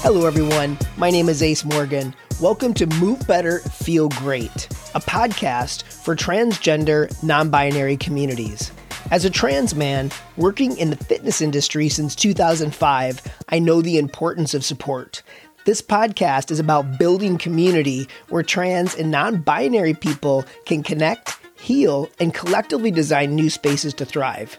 Hello, 0.00 0.26
everyone. 0.26 0.78
My 0.96 1.10
name 1.10 1.28
is 1.28 1.42
Ace 1.42 1.64
Morgan. 1.64 2.14
Welcome 2.40 2.72
to 2.74 2.86
Move 2.86 3.26
Better, 3.26 3.58
Feel 3.58 4.08
Great, 4.10 4.66
a 4.94 5.00
podcast 5.00 5.82
for 5.82 6.14
transgender, 6.14 7.10
non 7.22 7.50
binary 7.50 7.96
communities. 7.96 8.70
As 9.10 9.24
a 9.24 9.30
trans 9.30 9.74
man 9.74 10.12
working 10.36 10.78
in 10.78 10.90
the 10.90 10.96
fitness 10.96 11.40
industry 11.40 11.88
since 11.88 12.14
2005, 12.14 13.20
I 13.48 13.58
know 13.58 13.82
the 13.82 13.98
importance 13.98 14.54
of 14.54 14.64
support. 14.64 15.22
This 15.64 15.82
podcast 15.82 16.52
is 16.52 16.60
about 16.60 16.98
building 16.98 17.36
community 17.36 18.08
where 18.28 18.44
trans 18.44 18.94
and 18.94 19.10
non 19.10 19.38
binary 19.38 19.94
people 19.94 20.44
can 20.64 20.84
connect, 20.84 21.38
heal, 21.58 22.08
and 22.20 22.32
collectively 22.32 22.92
design 22.92 23.34
new 23.34 23.50
spaces 23.50 23.94
to 23.94 24.06
thrive. 24.06 24.56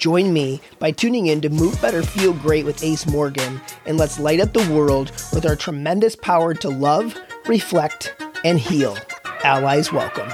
Join 0.00 0.32
me 0.32 0.62
by 0.78 0.92
tuning 0.92 1.26
in 1.26 1.42
to 1.42 1.50
Move 1.50 1.78
Better 1.82 2.02
Feel 2.02 2.32
Great 2.32 2.64
with 2.64 2.82
Ace 2.82 3.06
Morgan, 3.06 3.60
and 3.84 3.98
let's 3.98 4.18
light 4.18 4.40
up 4.40 4.54
the 4.54 4.66
world 4.72 5.12
with 5.34 5.44
our 5.44 5.54
tremendous 5.54 6.16
power 6.16 6.54
to 6.54 6.70
love, 6.70 7.14
reflect, 7.46 8.14
and 8.42 8.58
heal. 8.58 8.96
Allies 9.44 9.92
welcome. 9.92 10.30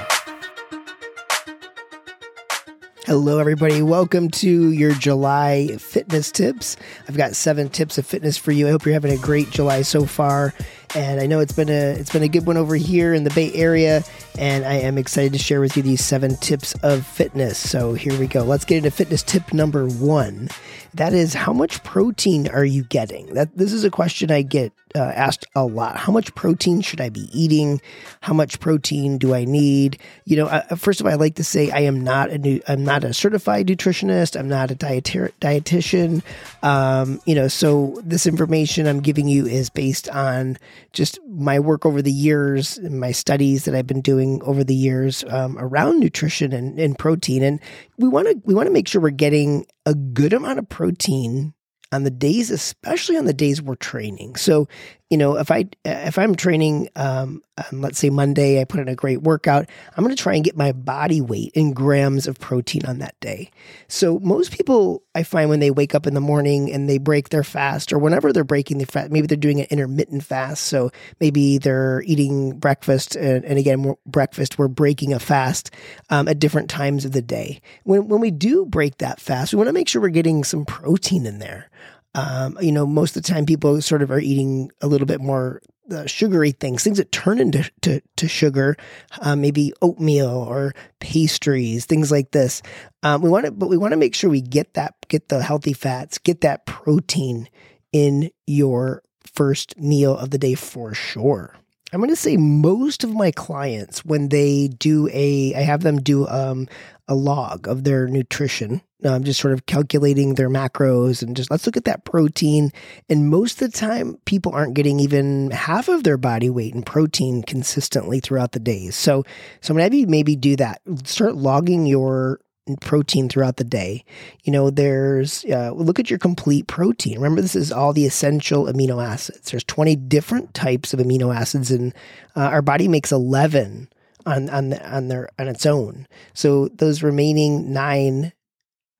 Hello, 3.05 3.39
everybody. 3.39 3.81
Welcome 3.81 4.29
to 4.31 4.71
your 4.71 4.93
July 4.93 5.75
fitness 5.79 6.31
tips. 6.31 6.77
I've 7.09 7.17
got 7.17 7.35
seven 7.35 7.67
tips 7.67 7.97
of 7.97 8.05
fitness 8.05 8.37
for 8.37 8.53
you. 8.53 8.67
I 8.67 8.71
hope 8.71 8.85
you're 8.85 8.93
having 8.93 9.11
a 9.11 9.21
great 9.21 9.49
July 9.49 9.81
so 9.81 10.05
far 10.05 10.53
and 10.95 11.19
I 11.19 11.27
know 11.27 11.39
it's 11.39 11.53
been 11.53 11.69
a 11.69 11.91
it's 11.91 12.11
been 12.11 12.23
a 12.23 12.27
good 12.27 12.45
one 12.45 12.57
over 12.57 12.75
here 12.75 13.13
in 13.13 13.23
the 13.23 13.29
Bay 13.31 13.51
Area, 13.53 14.03
and 14.37 14.65
I 14.65 14.75
am 14.75 14.97
excited 14.97 15.33
to 15.33 15.39
share 15.39 15.61
with 15.61 15.75
you 15.77 15.83
these 15.83 16.03
seven 16.03 16.35
tips 16.37 16.73
of 16.83 17.05
fitness. 17.05 17.57
So 17.57 17.93
here 17.93 18.17
we 18.19 18.27
go. 18.27 18.43
Let's 18.43 18.65
get 18.65 18.77
into 18.77 18.91
fitness 18.91 19.23
tip 19.23 19.53
number 19.53 19.87
one. 19.87 20.49
That 20.93 21.13
is, 21.13 21.33
how 21.33 21.53
much 21.53 21.83
protein 21.83 22.47
are 22.47 22.65
you 22.65 22.83
getting? 22.83 23.33
That 23.33 23.55
this 23.55 23.73
is 23.73 23.83
a 23.83 23.91
question 23.91 24.31
I 24.31 24.41
get 24.41 24.71
uh, 24.95 24.99
asked 24.99 25.45
a 25.55 25.65
lot. 25.65 25.97
How 25.97 26.11
much 26.11 26.33
protein 26.33 26.81
should 26.81 27.01
I 27.01 27.09
be 27.09 27.29
eating? 27.31 27.81
How 28.21 28.33
much 28.33 28.59
protein 28.59 29.17
do 29.17 29.33
I 29.33 29.45
need? 29.45 29.99
You 30.25 30.37
know, 30.37 30.61
first 30.75 30.99
of 30.99 31.05
all, 31.05 31.11
I 31.11 31.15
like 31.15 31.35
to 31.35 31.43
say 31.43 31.69
I 31.69 31.81
am 31.81 32.03
not 32.03 32.29
a 32.31 32.37
new, 32.37 32.61
I'm 32.67 32.83
not 32.83 33.03
a 33.03 33.13
certified 33.13 33.67
nutritionist. 33.67 34.39
I'm 34.39 34.49
not 34.49 34.71
a 34.71 34.75
dietitian. 34.75 36.23
Um, 36.63 37.21
you 37.25 37.35
know, 37.35 37.47
so 37.47 37.99
this 38.03 38.25
information 38.25 38.87
I'm 38.87 39.01
giving 39.01 39.27
you 39.27 39.45
is 39.45 39.69
based 39.69 40.09
on 40.09 40.57
just 40.93 41.19
my 41.27 41.59
work 41.59 41.85
over 41.85 42.01
the 42.01 42.11
years 42.11 42.77
and 42.77 42.99
my 42.99 43.11
studies 43.11 43.65
that 43.65 43.75
I've 43.75 43.87
been 43.87 44.01
doing 44.01 44.41
over 44.43 44.63
the 44.63 44.75
years 44.75 45.23
um, 45.29 45.57
around 45.59 45.99
nutrition 45.99 46.53
and, 46.53 46.79
and 46.79 46.97
protein. 46.97 47.43
And 47.43 47.59
we 47.97 48.07
want 48.07 48.27
to 48.27 48.41
we 48.43 48.53
want 48.53 48.67
to 48.67 48.73
make 48.73 48.87
sure 48.87 49.01
we're 49.01 49.09
getting 49.09 49.65
a 49.85 49.93
good 49.93 50.33
amount 50.33 50.59
of 50.59 50.69
protein 50.69 51.53
on 51.91 52.03
the 52.03 52.11
days, 52.11 52.51
especially 52.51 53.17
on 53.17 53.25
the 53.25 53.33
days 53.33 53.61
we're 53.61 53.75
training. 53.75 54.35
So, 54.35 54.67
you 55.09 55.17
know, 55.17 55.37
if 55.37 55.51
I 55.51 55.65
if 55.85 56.17
I'm 56.17 56.35
training, 56.35 56.89
um, 56.97 57.41
on, 57.57 57.81
let's 57.81 57.97
say 57.97 58.09
Monday, 58.09 58.59
I 58.59 58.65
put 58.65 58.81
in 58.81 58.89
a 58.89 58.95
great 58.95 59.21
workout, 59.21 59.69
I'm 59.95 60.03
going 60.03 60.15
to 60.15 60.21
try 60.21 60.35
and 60.35 60.43
get 60.43 60.57
my 60.57 60.73
body 60.73 61.21
weight 61.21 61.51
in 61.53 61.73
grams 61.73 62.27
of 62.27 62.39
protein 62.39 62.85
on 62.85 62.99
that 62.99 63.17
day. 63.21 63.49
So 63.87 64.19
most 64.19 64.51
people, 64.51 65.03
I 65.15 65.23
find 65.23 65.49
when 65.49 65.61
they 65.61 65.71
wake 65.71 65.95
up 65.95 66.07
in 66.07 66.13
the 66.13 66.19
morning 66.19 66.71
and 66.71 66.89
they 66.89 66.97
break 66.97 67.29
their 67.29 67.45
fast, 67.45 67.93
or 67.93 67.99
whenever 67.99 68.33
they're 68.33 68.43
breaking 68.43 68.79
the 68.79 68.85
fast, 68.85 69.09
maybe 69.09 69.27
they're 69.27 69.37
doing 69.37 69.61
an 69.61 69.67
intermittent 69.69 70.23
fast. 70.23 70.63
So 70.65 70.91
maybe 71.21 71.57
they're 71.57 72.03
eating 72.05 72.59
breakfast, 72.59 73.15
and, 73.15 73.45
and 73.45 73.57
again, 73.57 73.95
breakfast, 74.05 74.59
we're 74.59 74.67
breaking 74.67 75.13
a 75.13 75.19
fast 75.19 75.71
um, 76.09 76.27
at 76.27 76.39
different 76.39 76.69
times 76.69 77.05
of 77.05 77.13
the 77.13 77.21
day. 77.21 77.61
When 77.83 78.09
when 78.09 78.19
we 78.19 78.31
do 78.31 78.65
break 78.65 78.97
that 78.97 79.21
fast, 79.21 79.53
we 79.53 79.57
want 79.57 79.67
to 79.67 79.73
make 79.73 79.87
sure 79.87 80.01
we're 80.01 80.09
getting 80.09 80.43
some 80.43 80.65
protein 80.65 81.25
in 81.25 81.39
there. 81.39 81.69
Um, 82.15 82.57
you 82.61 82.71
know, 82.71 82.85
most 82.85 83.15
of 83.15 83.23
the 83.23 83.29
time 83.29 83.45
people 83.45 83.79
sort 83.81 84.01
of 84.01 84.11
are 84.11 84.19
eating 84.19 84.71
a 84.81 84.87
little 84.87 85.07
bit 85.07 85.21
more 85.21 85.61
uh, 85.91 86.05
sugary 86.05 86.51
things, 86.51 86.83
things 86.83 86.97
that 86.97 87.11
turn 87.11 87.39
into 87.39 87.69
to, 87.81 88.01
to 88.17 88.27
sugar, 88.27 88.75
uh, 89.21 89.35
maybe 89.35 89.73
oatmeal 89.81 90.29
or 90.29 90.73
pastries, 90.99 91.85
things 91.85 92.11
like 92.11 92.31
this. 92.31 92.61
Um, 93.03 93.21
we 93.21 93.29
want 93.29 93.45
to, 93.45 93.51
but 93.51 93.69
we 93.69 93.77
want 93.77 93.93
to 93.93 93.97
make 93.97 94.15
sure 94.15 94.29
we 94.29 94.41
get 94.41 94.73
that, 94.73 94.95
get 95.07 95.29
the 95.29 95.41
healthy 95.41 95.73
fats, 95.73 96.17
get 96.17 96.41
that 96.41 96.65
protein 96.65 97.47
in 97.91 98.31
your 98.45 99.03
first 99.23 99.77
meal 99.77 100.17
of 100.17 100.31
the 100.31 100.37
day 100.37 100.55
for 100.55 100.93
sure. 100.93 101.55
I'm 101.93 101.99
going 101.99 102.09
to 102.09 102.15
say 102.15 102.35
most 102.35 103.03
of 103.03 103.13
my 103.13 103.31
clients, 103.31 104.03
when 104.03 104.29
they 104.29 104.67
do 104.67 105.09
a, 105.13 105.53
I 105.55 105.61
have 105.61 105.83
them 105.83 106.01
do 106.01 106.27
um, 106.27 106.67
a 107.07 107.15
log 107.15 107.67
of 107.67 107.85
their 107.85 108.07
nutrition. 108.07 108.81
I'm 109.05 109.23
just 109.23 109.39
sort 109.39 109.53
of 109.53 109.67
calculating 109.67 110.35
their 110.35 110.49
macros 110.49 111.21
and 111.21 111.35
just 111.35 111.51
let's 111.51 111.65
look 111.65 111.77
at 111.77 111.85
that 111.85 112.03
protein. 112.03 112.71
And 113.09 113.29
most 113.29 113.61
of 113.61 113.71
the 113.71 113.77
time, 113.77 114.17
people 114.25 114.51
aren't 114.51 114.73
getting 114.73 114.99
even 114.99 115.51
half 115.51 115.87
of 115.87 116.03
their 116.03 116.17
body 116.17 116.49
weight 116.49 116.73
in 116.73 116.81
protein 116.81 117.43
consistently 117.43 118.19
throughout 118.19 118.53
the 118.53 118.59
days. 118.59 118.95
So, 118.95 119.23
so 119.61 119.71
I'm 119.71 119.75
gonna 119.75 119.83
have 119.83 119.93
you 119.93 120.07
maybe 120.07 120.35
do 120.35 120.55
that. 120.55 120.81
Start 121.05 121.35
logging 121.35 121.85
your 121.85 122.39
protein 122.75 123.29
throughout 123.29 123.57
the 123.57 123.63
day. 123.63 124.03
You 124.43 124.51
know, 124.51 124.69
there's 124.69 125.45
uh, 125.45 125.71
look 125.71 125.99
at 125.99 126.09
your 126.09 126.19
complete 126.19 126.67
protein. 126.67 127.15
Remember, 127.15 127.41
this 127.41 127.55
is 127.55 127.71
all 127.71 127.93
the 127.93 128.05
essential 128.05 128.65
amino 128.65 129.03
acids. 129.03 129.51
There's 129.51 129.63
20 129.63 129.95
different 129.95 130.53
types 130.53 130.93
of 130.93 130.99
amino 130.99 131.33
acids, 131.33 131.71
and 131.71 131.93
uh, 132.35 132.41
our 132.41 132.61
body 132.61 132.87
makes 132.87 133.11
11 133.11 133.89
on 134.25 134.49
on 134.49 134.73
on 134.73 135.07
their 135.07 135.29
on 135.39 135.47
its 135.47 135.65
own. 135.65 136.07
So 136.33 136.67
those 136.67 137.01
remaining 137.01 137.71
nine 137.71 138.33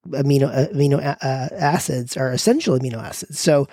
amino 0.07 0.47
uh, 0.47 0.73
amino 0.73 1.00
uh, 1.03 1.56
acids 1.56 2.16
are 2.17 2.31
essential 2.31 2.77
amino 2.79 3.03
acids. 3.03 3.39
So 3.39 3.67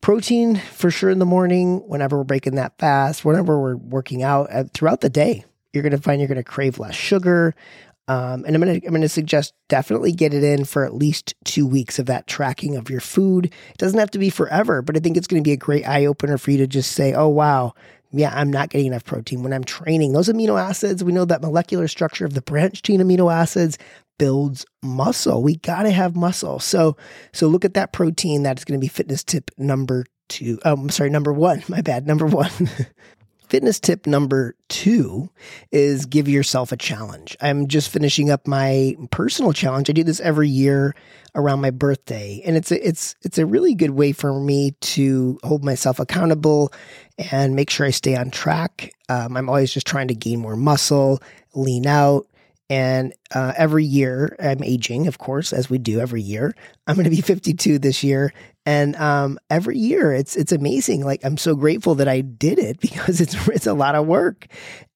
protein 0.00 0.56
for 0.56 0.90
sure 0.90 1.10
in 1.10 1.18
the 1.18 1.26
morning. 1.26 1.78
Whenever 1.88 2.18
we're 2.18 2.24
breaking 2.24 2.56
that 2.56 2.78
fast, 2.78 3.24
whenever 3.24 3.58
we're 3.58 3.76
working 3.76 4.22
out 4.22 4.52
uh, 4.52 4.64
throughout 4.74 5.00
the 5.00 5.08
day, 5.08 5.44
you're 5.72 5.82
going 5.82 5.92
to 5.92 5.98
find 5.98 6.20
you're 6.20 6.28
going 6.28 6.36
to 6.36 6.44
crave 6.44 6.78
less 6.78 6.94
sugar. 6.94 7.54
Um, 8.06 8.44
and 8.44 8.54
I'm 8.54 8.60
to 8.62 8.86
I'm 8.86 9.00
to 9.00 9.08
suggest 9.08 9.54
definitely 9.68 10.12
get 10.12 10.34
it 10.34 10.44
in 10.44 10.64
for 10.64 10.84
at 10.84 10.94
least 10.94 11.34
two 11.44 11.66
weeks 11.66 11.98
of 11.98 12.06
that 12.06 12.26
tracking 12.26 12.76
of 12.76 12.90
your 12.90 13.00
food. 13.00 13.46
It 13.46 13.78
doesn't 13.78 13.98
have 13.98 14.10
to 14.10 14.18
be 14.18 14.30
forever, 14.30 14.82
but 14.82 14.96
I 14.96 15.00
think 15.00 15.16
it's 15.16 15.26
to 15.26 15.40
be 15.40 15.52
a 15.52 15.56
great 15.56 15.88
eye 15.88 16.04
opener 16.04 16.36
for 16.36 16.50
you 16.50 16.58
to 16.58 16.66
just 16.66 16.92
say, 16.92 17.14
"Oh 17.14 17.28
wow, 17.28 17.72
yeah, 18.12 18.32
I'm 18.34 18.50
not 18.50 18.70
getting 18.70 18.88
enough 18.88 19.04
protein 19.04 19.42
when 19.42 19.52
I'm 19.52 19.64
training. 19.64 20.12
Those 20.12 20.28
amino 20.28 20.60
acids, 20.60 21.02
we 21.02 21.12
know 21.12 21.24
that 21.24 21.42
molecular 21.42 21.88
structure 21.88 22.24
of 22.24 22.34
the 22.34 22.42
branched 22.42 22.84
chain 22.84 23.00
amino 23.00 23.32
acids 23.32 23.76
builds 24.18 24.64
muscle. 24.82 25.42
We 25.42 25.56
got 25.56 25.82
to 25.82 25.90
have 25.90 26.14
muscle. 26.14 26.60
So, 26.60 26.96
so 27.32 27.48
look 27.48 27.64
at 27.64 27.74
that 27.74 27.92
protein. 27.92 28.44
That 28.44 28.58
is 28.58 28.64
going 28.64 28.78
to 28.78 28.84
be 28.84 28.88
fitness 28.88 29.24
tip 29.24 29.50
number 29.58 30.06
two. 30.28 30.60
I'm 30.64 30.90
sorry, 30.90 31.10
number 31.10 31.32
one. 31.32 31.64
My 31.68 31.80
bad. 31.80 32.06
Number 32.06 32.26
one. 32.26 32.50
Fitness 33.54 33.78
tip 33.78 34.08
number 34.08 34.56
two 34.68 35.30
is 35.70 36.06
give 36.06 36.28
yourself 36.28 36.72
a 36.72 36.76
challenge. 36.76 37.36
I'm 37.40 37.68
just 37.68 37.88
finishing 37.88 38.28
up 38.28 38.48
my 38.48 38.96
personal 39.12 39.52
challenge. 39.52 39.88
I 39.88 39.92
do 39.92 40.02
this 40.02 40.18
every 40.18 40.48
year 40.48 40.92
around 41.36 41.60
my 41.60 41.70
birthday, 41.70 42.42
and 42.44 42.56
it's 42.56 42.72
a, 42.72 42.84
it's 42.84 43.14
it's 43.22 43.38
a 43.38 43.46
really 43.46 43.76
good 43.76 43.92
way 43.92 44.10
for 44.10 44.40
me 44.40 44.72
to 44.80 45.38
hold 45.44 45.64
myself 45.64 46.00
accountable 46.00 46.72
and 47.30 47.54
make 47.54 47.70
sure 47.70 47.86
I 47.86 47.90
stay 47.90 48.16
on 48.16 48.32
track. 48.32 48.92
Um, 49.08 49.36
I'm 49.36 49.48
always 49.48 49.72
just 49.72 49.86
trying 49.86 50.08
to 50.08 50.16
gain 50.16 50.40
more 50.40 50.56
muscle, 50.56 51.22
lean 51.54 51.86
out, 51.86 52.26
and 52.70 53.12
uh, 53.32 53.52
every 53.56 53.84
year, 53.84 54.34
I'm 54.40 54.64
aging, 54.64 55.06
of 55.06 55.18
course, 55.18 55.52
as 55.52 55.70
we 55.70 55.78
do 55.78 56.00
every 56.00 56.22
year. 56.22 56.56
I'm 56.88 56.96
going 56.96 57.04
to 57.04 57.10
be 57.10 57.20
52 57.20 57.78
this 57.78 58.02
year, 58.02 58.32
and 58.66 58.96
um, 58.96 59.38
every 59.50 59.78
year 59.78 60.12
it's 60.12 60.36
it's 60.36 60.52
amazing. 60.52 61.04
Like 61.04 61.24
I'm 61.24 61.36
so 61.36 61.54
grateful 61.54 61.94
that 61.96 62.08
I 62.08 62.20
did 62.20 62.58
it 62.58 62.80
because 62.80 63.20
it's 63.20 63.34
it's 63.48 63.66
a 63.66 63.74
lot 63.74 63.94
of 63.94 64.06
work, 64.06 64.46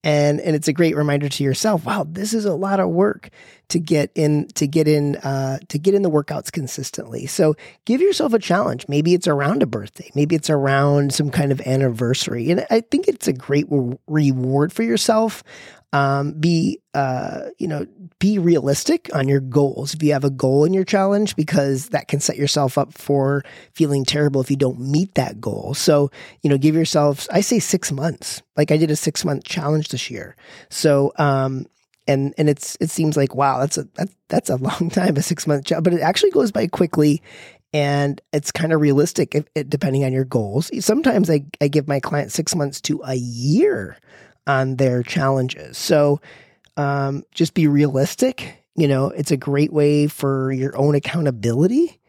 and 0.08 0.40
and 0.40 0.56
it's 0.56 0.68
a 0.68 0.72
great 0.72 0.96
reminder 0.96 1.28
to 1.28 1.44
yourself. 1.44 1.84
Wow, 1.84 2.06
this 2.08 2.32
is 2.32 2.46
a 2.46 2.54
lot 2.54 2.80
of 2.80 2.88
work 2.88 3.28
to 3.68 3.78
get 3.78 4.10
in 4.14 4.48
to 4.54 4.66
get 4.66 4.88
in 4.88 5.16
uh, 5.16 5.58
to 5.68 5.78
get 5.78 5.92
in 5.92 6.00
the 6.00 6.10
workouts 6.10 6.50
consistently. 6.50 7.26
So 7.26 7.56
give 7.84 8.00
yourself 8.00 8.32
a 8.32 8.38
challenge. 8.38 8.86
Maybe 8.88 9.12
it's 9.12 9.28
around 9.28 9.62
a 9.62 9.66
birthday. 9.66 10.10
Maybe 10.14 10.34
it's 10.34 10.48
around 10.48 11.12
some 11.12 11.30
kind 11.30 11.52
of 11.52 11.60
anniversary, 11.60 12.50
and 12.50 12.66
I 12.70 12.80
think 12.80 13.06
it's 13.06 13.28
a 13.28 13.34
great 13.34 13.66
re- 13.68 13.98
reward 14.06 14.72
for 14.72 14.82
yourself 14.82 15.44
um, 15.92 16.32
be 16.32 16.80
uh, 16.94 17.48
you 17.58 17.66
know 17.66 17.86
be 18.18 18.38
realistic 18.38 19.08
on 19.14 19.28
your 19.28 19.40
goals 19.40 19.94
if 19.94 20.02
you 20.02 20.12
have 20.12 20.24
a 20.24 20.30
goal 20.30 20.64
in 20.64 20.74
your 20.74 20.84
challenge 20.84 21.36
because 21.36 21.90
that 21.90 22.08
can 22.08 22.20
set 22.20 22.36
yourself 22.36 22.76
up 22.76 22.92
for 22.92 23.42
feeling 23.72 24.04
terrible 24.04 24.40
if 24.40 24.50
you 24.50 24.56
don't 24.56 24.80
meet 24.80 25.14
that 25.14 25.40
goal 25.40 25.74
so 25.74 26.10
you 26.42 26.50
know 26.50 26.58
give 26.58 26.74
yourself 26.74 27.28
i 27.30 27.40
say 27.40 27.58
six 27.58 27.92
months 27.92 28.42
like 28.56 28.72
i 28.72 28.76
did 28.76 28.90
a 28.90 28.96
six 28.96 29.24
month 29.24 29.44
challenge 29.44 29.88
this 29.98 30.10
year 30.10 30.36
so 30.70 31.12
um 31.16 31.66
and 32.06 32.34
and 32.38 32.48
it's 32.48 32.76
it 32.80 32.90
seems 32.90 33.16
like 33.16 33.34
wow 33.34 33.58
that's 33.58 33.78
a 33.78 33.84
that, 33.94 34.08
that's 34.28 34.50
a 34.50 34.56
long 34.56 34.90
time 34.92 35.16
a 35.16 35.22
six 35.22 35.46
month 35.46 35.64
job 35.64 35.84
but 35.84 35.92
it 35.92 36.00
actually 36.00 36.30
goes 36.30 36.52
by 36.52 36.66
quickly 36.66 37.22
and 37.74 38.22
it's 38.32 38.50
kind 38.50 38.72
of 38.72 38.80
realistic 38.80 39.34
if, 39.34 39.68
depending 39.68 40.04
on 40.04 40.12
your 40.12 40.24
goals 40.24 40.70
sometimes 40.80 41.28
I, 41.28 41.44
I 41.60 41.68
give 41.68 41.88
my 41.88 42.00
clients 42.00 42.34
six 42.34 42.54
months 42.54 42.80
to 42.82 43.02
a 43.04 43.14
year 43.14 43.98
on 44.48 44.76
their 44.76 45.02
challenges. 45.02 45.78
So 45.78 46.20
um, 46.76 47.22
just 47.32 47.54
be 47.54 47.68
realistic. 47.68 48.64
You 48.74 48.88
know, 48.88 49.10
it's 49.10 49.30
a 49.30 49.36
great 49.36 49.72
way 49.72 50.06
for 50.06 50.50
your 50.50 50.76
own 50.76 50.94
accountability 50.94 52.00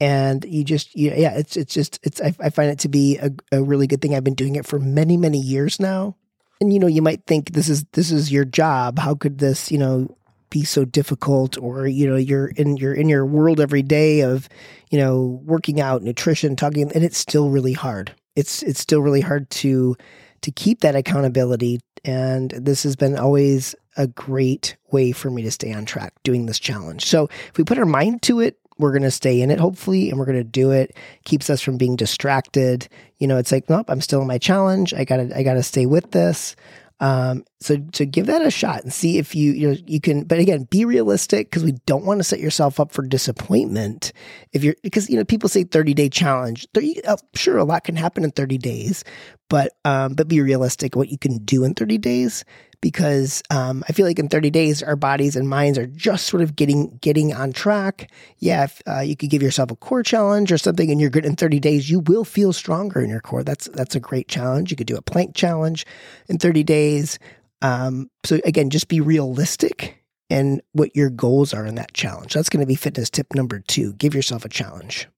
and 0.00 0.44
you 0.46 0.64
just 0.64 0.96
you, 0.96 1.12
yeah 1.14 1.32
it's 1.34 1.56
it's 1.56 1.72
just 1.72 2.00
it's 2.02 2.20
I, 2.20 2.34
I 2.40 2.50
find 2.50 2.70
it 2.70 2.80
to 2.80 2.88
be 2.88 3.18
a, 3.18 3.30
a 3.52 3.62
really 3.62 3.86
good 3.86 4.02
thing 4.02 4.16
i've 4.16 4.24
been 4.24 4.34
doing 4.34 4.56
it 4.56 4.66
for 4.66 4.80
many 4.80 5.16
many 5.16 5.38
years 5.38 5.78
now 5.78 6.16
and 6.62 6.72
you 6.72 6.78
know 6.78 6.86
you 6.86 7.02
might 7.02 7.26
think 7.26 7.52
this 7.52 7.68
is 7.68 7.84
this 7.92 8.12
is 8.12 8.30
your 8.30 8.44
job. 8.44 8.98
How 9.00 9.16
could 9.16 9.38
this 9.38 9.72
you 9.72 9.78
know 9.78 10.16
be 10.48 10.62
so 10.62 10.84
difficult 10.84 11.58
or 11.58 11.88
you 11.88 12.08
know 12.08 12.14
you're 12.16 12.46
in 12.46 12.76
you're 12.76 12.94
in 12.94 13.08
your 13.08 13.26
world 13.26 13.58
every 13.58 13.82
day 13.82 14.20
of 14.20 14.48
you 14.90 14.98
know 14.98 15.42
working 15.44 15.80
out 15.80 16.02
nutrition 16.02 16.54
talking 16.54 16.92
and 16.92 17.02
it's 17.02 17.18
still 17.18 17.50
really 17.50 17.72
hard. 17.72 18.14
It's 18.36 18.62
it's 18.62 18.78
still 18.78 19.02
really 19.02 19.20
hard 19.20 19.50
to 19.50 19.96
to 20.42 20.52
keep 20.52 20.80
that 20.80 20.94
accountability. 20.94 21.80
And 22.04 22.50
this 22.50 22.84
has 22.84 22.94
been 22.94 23.18
always 23.18 23.74
a 23.96 24.06
great 24.06 24.76
way 24.92 25.10
for 25.10 25.30
me 25.30 25.42
to 25.42 25.50
stay 25.50 25.72
on 25.72 25.84
track 25.84 26.14
doing 26.22 26.46
this 26.46 26.60
challenge. 26.60 27.04
So 27.06 27.28
if 27.48 27.58
we 27.58 27.64
put 27.64 27.78
our 27.78 27.84
mind 27.84 28.22
to 28.22 28.38
it 28.38 28.56
we're 28.82 28.92
going 28.92 29.02
to 29.02 29.10
stay 29.10 29.40
in 29.40 29.50
it 29.50 29.58
hopefully 29.58 30.10
and 30.10 30.18
we're 30.18 30.26
going 30.26 30.36
to 30.36 30.44
do 30.44 30.70
it 30.70 30.94
keeps 31.24 31.48
us 31.48 31.60
from 31.60 31.78
being 31.78 31.96
distracted 31.96 32.88
you 33.18 33.26
know 33.26 33.38
it's 33.38 33.52
like 33.52 33.68
nope 33.70 33.86
i'm 33.88 34.00
still 34.00 34.20
in 34.20 34.26
my 34.26 34.38
challenge 34.38 34.92
i 34.94 35.04
gotta 35.04 35.30
i 35.36 35.42
gotta 35.42 35.62
stay 35.62 35.86
with 35.86 36.10
this 36.10 36.56
um, 37.02 37.44
so 37.58 37.78
to 37.94 38.06
give 38.06 38.26
that 38.26 38.46
a 38.46 38.50
shot 38.50 38.84
and 38.84 38.92
see 38.92 39.18
if 39.18 39.34
you 39.34 39.52
you 39.52 39.68
know 39.70 39.76
you 39.86 40.00
can. 40.00 40.22
But 40.22 40.38
again, 40.38 40.68
be 40.70 40.84
realistic 40.84 41.50
because 41.50 41.64
we 41.64 41.72
don't 41.84 42.04
want 42.04 42.20
to 42.20 42.24
set 42.24 42.38
yourself 42.38 42.78
up 42.78 42.92
for 42.92 43.02
disappointment. 43.02 44.12
If 44.52 44.62
you're 44.62 44.76
because 44.84 45.10
you 45.10 45.16
know 45.16 45.24
people 45.24 45.48
say 45.48 45.64
thirty 45.64 45.94
day 45.94 46.08
challenge. 46.08 46.68
30, 46.74 47.04
uh, 47.04 47.16
sure, 47.34 47.58
a 47.58 47.64
lot 47.64 47.82
can 47.82 47.96
happen 47.96 48.22
in 48.22 48.30
thirty 48.30 48.56
days, 48.56 49.02
but 49.50 49.72
um, 49.84 50.14
but 50.14 50.28
be 50.28 50.40
realistic 50.40 50.94
what 50.94 51.08
you 51.08 51.18
can 51.18 51.38
do 51.38 51.64
in 51.64 51.74
thirty 51.74 51.98
days 51.98 52.44
because 52.82 53.42
um, 53.48 53.82
I 53.88 53.92
feel 53.92 54.04
like 54.04 54.18
in 54.18 54.28
30 54.28 54.50
days, 54.50 54.82
our 54.82 54.96
bodies 54.96 55.36
and 55.36 55.48
minds 55.48 55.78
are 55.78 55.86
just 55.86 56.26
sort 56.26 56.42
of 56.42 56.54
getting 56.54 56.98
getting 57.00 57.32
on 57.32 57.52
track. 57.52 58.10
Yeah, 58.38 58.64
if 58.64 58.82
uh, 58.86 59.00
you 59.00 59.16
could 59.16 59.30
give 59.30 59.42
yourself 59.42 59.70
a 59.70 59.76
core 59.76 60.02
challenge 60.02 60.52
or 60.52 60.58
something, 60.58 60.90
and 60.90 61.00
you're 61.00 61.08
good 61.08 61.24
in 61.24 61.36
30 61.36 61.60
days, 61.60 61.88
you 61.88 62.00
will 62.00 62.24
feel 62.24 62.52
stronger 62.52 63.00
in 63.00 63.08
your 63.08 63.20
core. 63.20 63.42
That's 63.42 63.68
that's 63.68 63.94
a 63.94 64.00
great 64.00 64.28
challenge. 64.28 64.70
You 64.70 64.76
could 64.76 64.88
do 64.88 64.96
a 64.96 65.02
plank 65.02 65.34
challenge 65.34 65.86
in 66.28 66.36
30 66.36 66.64
days. 66.64 67.18
Um, 67.62 68.10
so 68.24 68.40
again, 68.44 68.68
just 68.68 68.88
be 68.88 69.00
realistic 69.00 70.02
and 70.28 70.60
what 70.72 70.96
your 70.96 71.08
goals 71.08 71.54
are 71.54 71.64
in 71.64 71.76
that 71.76 71.94
challenge. 71.94 72.34
That's 72.34 72.48
going 72.48 72.60
to 72.60 72.66
be 72.66 72.74
fitness 72.74 73.08
tip 73.08 73.32
number 73.34 73.60
two. 73.60 73.92
Give 73.94 74.14
yourself 74.14 74.44
a 74.44 74.48
challenge. 74.48 75.08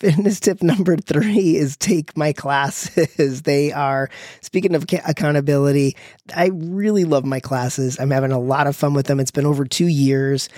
Fitness 0.00 0.40
tip 0.40 0.62
number 0.62 0.96
three 0.96 1.56
is 1.56 1.76
take 1.76 2.16
my 2.16 2.32
classes. 2.32 3.42
they 3.42 3.70
are, 3.70 4.08
speaking 4.40 4.74
of 4.74 4.86
accountability, 5.04 5.94
I 6.34 6.50
really 6.54 7.04
love 7.04 7.26
my 7.26 7.38
classes. 7.38 8.00
I'm 8.00 8.10
having 8.10 8.32
a 8.32 8.40
lot 8.40 8.66
of 8.66 8.74
fun 8.74 8.94
with 8.94 9.06
them. 9.06 9.20
It's 9.20 9.30
been 9.30 9.44
over 9.44 9.66
two 9.66 9.88
years. 9.88 10.48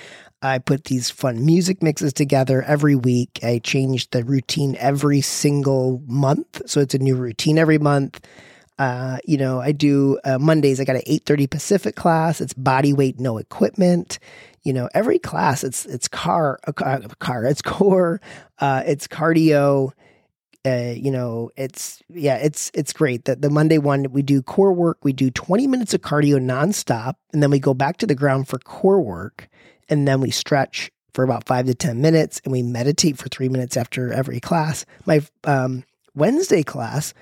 I 0.43 0.59
put 0.59 0.85
these 0.85 1.11
fun 1.11 1.45
music 1.45 1.83
mixes 1.83 2.13
together 2.13 2.63
every 2.63 2.95
week. 2.95 3.41
I 3.43 3.59
change 3.59 4.11
the 4.11 4.25
routine 4.25 4.77
every 4.79 5.21
single 5.21 6.01
month. 6.07 6.63
So 6.67 6.81
it's 6.81 6.95
a 6.95 6.99
new 6.99 7.17
routine 7.17 7.59
every 7.59 7.79
month. 7.79 8.25
Uh, 8.79 9.19
you 9.25 9.37
know, 9.37 9.61
I 9.61 9.73
do 9.73 10.19
uh, 10.25 10.39
Mondays. 10.39 10.81
I 10.81 10.85
got 10.85 10.97
an 10.97 11.03
eight 11.07 11.25
thirty 11.25 11.47
Pacific 11.47 11.95
class. 11.95 12.41
It's 12.41 12.55
body 12.55 12.93
weight, 12.93 13.21
no 13.21 13.39
equipment 13.39 14.19
you 14.63 14.73
know, 14.73 14.89
every 14.95 15.19
class 15.19 15.65
it's 15.65 15.85
it's 15.87 16.09
car 16.09 16.61
a 16.67 16.73
car, 16.73 17.01
a 17.05 17.17
car 17.17 17.45
it's 17.45 17.63
core, 17.63 18.21
uh, 18.59 18.83
it's 18.87 19.07
cardio. 19.07 19.93
Uh, 20.65 20.95
you 20.95 21.11
know, 21.11 21.51
it's 21.57 22.01
yeah, 22.09 22.37
it's 22.37 22.71
it's 22.73 22.93
great. 22.93 23.25
that 23.25 23.43
the 23.43 23.51
Monday 23.51 23.79
one 23.79 24.07
we 24.13 24.23
do 24.23 24.41
core 24.41 24.73
work. 24.73 24.99
We 25.03 25.13
do 25.13 25.31
20 25.31 25.67
minutes 25.67 25.93
of 25.93 26.03
cardio 26.03 26.39
nonstop, 26.39 27.15
and 27.33 27.43
then 27.43 27.51
we 27.51 27.59
go 27.59 27.75
back 27.75 27.97
to 27.99 28.07
the 28.07 28.15
ground 28.15 28.47
for 28.47 28.59
core 28.61 29.01
work, 29.01 29.49
and 29.89 30.07
then 30.07 30.21
we 30.21 30.31
stretch 30.31 30.93
for 31.15 31.25
about 31.25 31.45
five 31.45 31.67
to 31.67 31.75
10 31.75 32.01
minutes, 32.01 32.41
and 32.45 32.53
we 32.53 32.63
meditate 32.63 33.19
for 33.19 33.29
three 33.29 33.49
minutes 33.49 33.77
after 33.77 34.13
every 34.13 34.39
class. 34.39 34.87
My 35.05 35.23
um, 35.43 35.83
Wednesday 36.15 36.63
class 36.63 37.13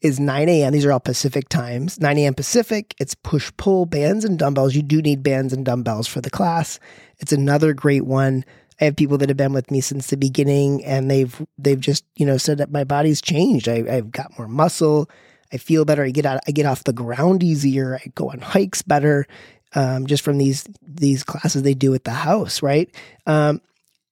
is 0.00 0.18
9 0.18 0.48
a.m. 0.48 0.72
These 0.72 0.84
are 0.84 0.92
all 0.92 1.00
Pacific 1.00 1.48
times. 1.48 2.00
9 2.00 2.18
a.m. 2.18 2.34
Pacific. 2.34 2.94
It's 2.98 3.14
push 3.14 3.52
pull 3.56 3.86
bands 3.86 4.24
and 4.24 4.38
dumbbells. 4.38 4.74
You 4.74 4.82
do 4.82 5.02
need 5.02 5.22
bands 5.22 5.52
and 5.52 5.64
dumbbells 5.64 6.06
for 6.06 6.20
the 6.20 6.30
class. 6.30 6.80
It's 7.18 7.32
another 7.32 7.74
great 7.74 8.06
one. 8.06 8.44
I 8.80 8.84
have 8.84 8.96
people 8.96 9.18
that 9.18 9.28
have 9.28 9.36
been 9.36 9.52
with 9.52 9.70
me 9.70 9.82
since 9.82 10.06
the 10.06 10.16
beginning, 10.16 10.82
and 10.84 11.10
they've 11.10 11.46
they've 11.58 11.80
just 11.80 12.04
you 12.16 12.24
know 12.24 12.38
said 12.38 12.58
that 12.58 12.72
my 12.72 12.84
body's 12.84 13.20
changed. 13.20 13.68
I, 13.68 13.84
I've 13.88 14.10
got 14.10 14.38
more 14.38 14.48
muscle. 14.48 15.10
I 15.52 15.58
feel 15.58 15.84
better. 15.84 16.02
I 16.02 16.10
get 16.10 16.24
out. 16.24 16.40
I 16.48 16.52
get 16.52 16.66
off 16.66 16.84
the 16.84 16.92
ground 16.92 17.42
easier. 17.42 17.96
I 17.96 18.10
go 18.14 18.30
on 18.30 18.40
hikes 18.40 18.82
better. 18.82 19.26
Um, 19.74 20.06
just 20.06 20.24
from 20.24 20.38
these 20.38 20.66
these 20.82 21.22
classes 21.22 21.62
they 21.62 21.74
do 21.74 21.94
at 21.94 22.04
the 22.04 22.10
house, 22.10 22.62
right? 22.62 22.92
Um, 23.26 23.60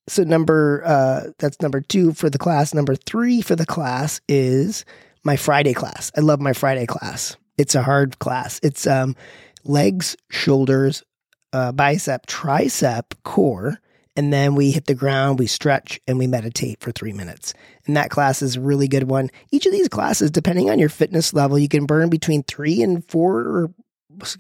so 0.07 0.23
number 0.23 0.83
uh, 0.85 1.31
that's 1.39 1.61
number 1.63 1.81
two 1.81 2.13
for 2.13 2.29
the 2.29 2.39
class. 2.39 2.75
Number 2.75 2.95
three 2.95 3.41
for 3.41 3.57
the 3.57 3.67
class 3.67 4.21
is 4.29 4.85
my 5.25 5.37
Friday 5.37 5.75
class. 5.75 6.11
I 6.17 6.21
love 6.21 6.41
my 6.41 6.53
Friday 6.53 6.87
class. 6.87 7.37
It's 7.57 7.75
a 7.75 7.83
hard 7.83 8.19
class. 8.19 8.61
It's 8.63 8.87
um, 8.87 9.17
legs, 9.65 10.17
shoulders, 10.31 11.03
uh, 11.53 11.73
bicep, 11.73 12.27
tricep, 12.27 13.15
core, 13.25 13.79
and 14.17 14.33
then 14.33 14.55
we 14.55 14.73
hit 14.73 14.87
the 14.87 14.95
ground, 14.95 15.39
we 15.39 15.47
stretch, 15.47 16.01
and 16.09 16.19
we 16.19 16.27
meditate 16.27 16.81
for 16.81 16.91
three 16.91 17.13
minutes. 17.13 17.55
And 17.87 17.97
that 17.97 18.11
class 18.11 18.43
is 18.43 18.57
a 18.57 18.61
really 18.61 18.89
good 18.89 19.09
one. 19.09 19.31
Each 19.51 19.65
of 19.65 19.73
these 19.73 19.89
classes, 19.89 20.31
depending 20.31 20.71
on 20.71 20.79
your 20.79 20.89
fitness 20.89 21.33
level, 21.33 21.59
you 21.59 21.69
can 21.69 21.87
burn 21.87 22.11
between 22.11 22.43
three 22.43 22.83
and 22.83 23.09
four 23.09 23.71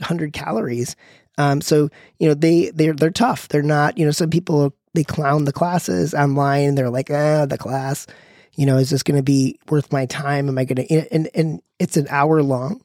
hundred 0.02 0.32
calories. 0.32 0.96
Um, 1.38 1.60
so 1.60 1.88
you 2.19 2.28
know 2.28 2.34
they 2.34 2.70
they're 2.70 2.94
they're 2.94 3.10
tough. 3.10 3.48
They're 3.48 3.62
not 3.62 3.96
you 3.96 4.04
know 4.04 4.10
some 4.10 4.30
people 4.30 4.75
they 4.94 5.04
clown 5.04 5.44
the 5.44 5.52
classes 5.52 6.12
online. 6.12 6.75
They're 6.75 6.90
like 6.90 7.10
ah 7.10 7.46
the 7.46 7.58
class 7.58 8.06
you 8.58 8.66
know, 8.66 8.76
is 8.76 8.90
this 8.90 9.05
going 9.05 9.16
to 9.16 9.22
be 9.22 9.56
worth 9.70 9.93
my 9.93 10.05
time? 10.06 10.49
Am 10.49 10.58
I 10.58 10.64
going 10.64 10.84
to, 10.84 11.14
and, 11.14 11.31
and 11.32 11.62
it's 11.78 11.96
an 11.96 12.08
hour 12.10 12.43
long. 12.43 12.82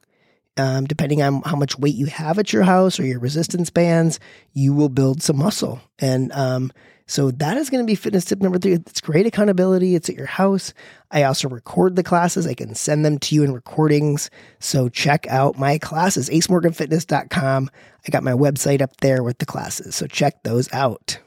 Um, 0.56 0.86
depending 0.86 1.24
on 1.24 1.42
how 1.42 1.56
much 1.56 1.80
weight 1.80 1.96
you 1.96 2.06
have 2.06 2.38
at 2.38 2.54
your 2.54 2.62
house 2.62 3.00
or 3.00 3.06
your 3.08 3.20
resistance 3.20 3.72
bands, 3.72 4.20
you 4.52 4.72
will 4.75 4.88
build 4.88 5.24
some 5.24 5.40
muscle. 5.40 5.81
And 5.98 6.31
um, 6.34 6.72
so 7.08 7.31
that 7.31 7.58
is 7.58 7.72
going 7.72 7.84
to 7.84 7.88
be 7.88 7.96
fitness 7.96 8.25
tip 8.25 8.40
number 8.40 8.60
three. 8.60 8.74
It's 8.74 9.02
great 9.02 9.25
accountability. 9.25 9.96
It's 9.96 10.10
at 10.10 10.16
your 10.16 10.28
house. 10.28 10.75
I 11.10 11.24
also 11.24 11.50
record 11.50 11.96
the 11.96 12.04
classes. 12.04 12.46
I 12.46 12.54
can 12.54 12.76
send 12.76 13.04
them 13.04 13.18
to 13.18 13.34
you 13.34 13.44
in 13.44 13.52
recordings. 13.52 14.30
So 14.60 14.90
check 14.90 15.26
out 15.28 15.58
my 15.58 15.80
classes, 15.80 16.30
acemorganfitness.com. 16.30 17.72
I 18.08 18.12
got 18.12 18.24
my 18.24 18.34
website 18.34 18.81
up 18.81 18.96
there 18.98 19.24
with 19.24 19.40
the 19.40 19.48
classes. 19.48 19.96
So 19.96 20.06
check 20.06 20.44
those 20.44 20.72
out. 20.72 21.18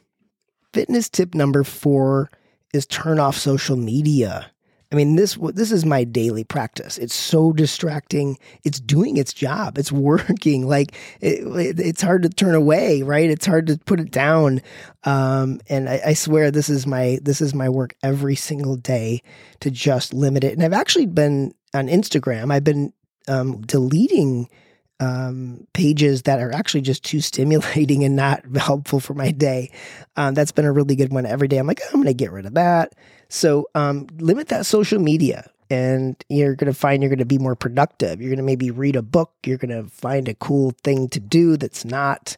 Fitness 0.72 1.08
tip 1.08 1.34
number 1.34 1.64
four 1.64 2.30
is 2.72 2.86
turn 2.86 3.18
off 3.18 3.36
social 3.36 3.76
media. 3.76 4.50
I 4.92 4.94
mean, 4.94 5.16
this 5.16 5.36
this 5.54 5.72
is 5.72 5.84
my 5.84 6.04
daily 6.04 6.44
practice. 6.44 6.96
It's 6.96 7.14
so 7.14 7.52
distracting. 7.52 8.38
It's 8.62 8.78
doing 8.78 9.16
its 9.16 9.32
job. 9.32 9.78
It's 9.78 9.90
working. 10.10 10.68
Like 10.68 10.94
it, 11.20 11.44
it, 11.44 11.80
it's 11.80 12.02
hard 12.02 12.22
to 12.22 12.28
turn 12.28 12.54
away, 12.54 13.02
right? 13.02 13.28
It's 13.28 13.46
hard 13.46 13.66
to 13.66 13.78
put 13.78 13.98
it 13.98 14.10
down. 14.10 14.62
Um, 15.04 15.60
and 15.68 15.88
I, 15.88 16.00
I, 16.06 16.12
swear, 16.14 16.50
this 16.50 16.68
is 16.68 16.86
my 16.86 17.18
this 17.22 17.40
is 17.40 17.54
my 17.54 17.68
work 17.68 17.94
every 18.02 18.36
single 18.36 18.76
day 18.76 19.22
to 19.60 19.70
just 19.70 20.14
limit 20.14 20.44
it. 20.44 20.52
And 20.52 20.62
I've 20.62 20.72
actually 20.72 21.06
been 21.06 21.52
on 21.74 21.88
Instagram. 21.88 22.52
I've 22.52 22.64
been 22.64 22.92
um, 23.28 23.62
deleting 23.62 24.48
um, 25.00 25.66
pages 25.72 26.22
that 26.22 26.40
are 26.40 26.52
actually 26.52 26.80
just 26.80 27.04
too 27.04 27.20
stimulating 27.20 28.04
and 28.04 28.16
not 28.16 28.44
helpful 28.56 29.00
for 29.00 29.14
my 29.14 29.30
day. 29.30 29.70
Um, 30.16 30.34
that's 30.34 30.52
been 30.52 30.64
a 30.64 30.72
really 30.72 30.96
good 30.96 31.12
one 31.12 31.26
every 31.26 31.48
day. 31.48 31.58
I'm 31.58 31.66
like, 31.66 31.80
I'm 31.88 31.96
going 32.00 32.06
to 32.06 32.14
get 32.14 32.32
rid 32.32 32.46
of 32.46 32.54
that. 32.54 32.94
So 33.28 33.68
um, 33.74 34.06
limit 34.18 34.48
that 34.48 34.66
social 34.66 34.98
media 34.98 35.50
and 35.68 36.22
you're 36.28 36.54
going 36.54 36.72
to 36.72 36.78
find 36.78 37.02
you're 37.02 37.10
going 37.10 37.18
to 37.18 37.24
be 37.24 37.38
more 37.38 37.56
productive. 37.56 38.20
You're 38.20 38.30
going 38.30 38.38
to 38.38 38.44
maybe 38.44 38.70
read 38.70 38.96
a 38.96 39.02
book. 39.02 39.32
You're 39.44 39.58
going 39.58 39.84
to 39.84 39.90
find 39.90 40.28
a 40.28 40.34
cool 40.34 40.74
thing 40.84 41.08
to 41.08 41.20
do 41.20 41.56
that's 41.56 41.84
not 41.84 42.36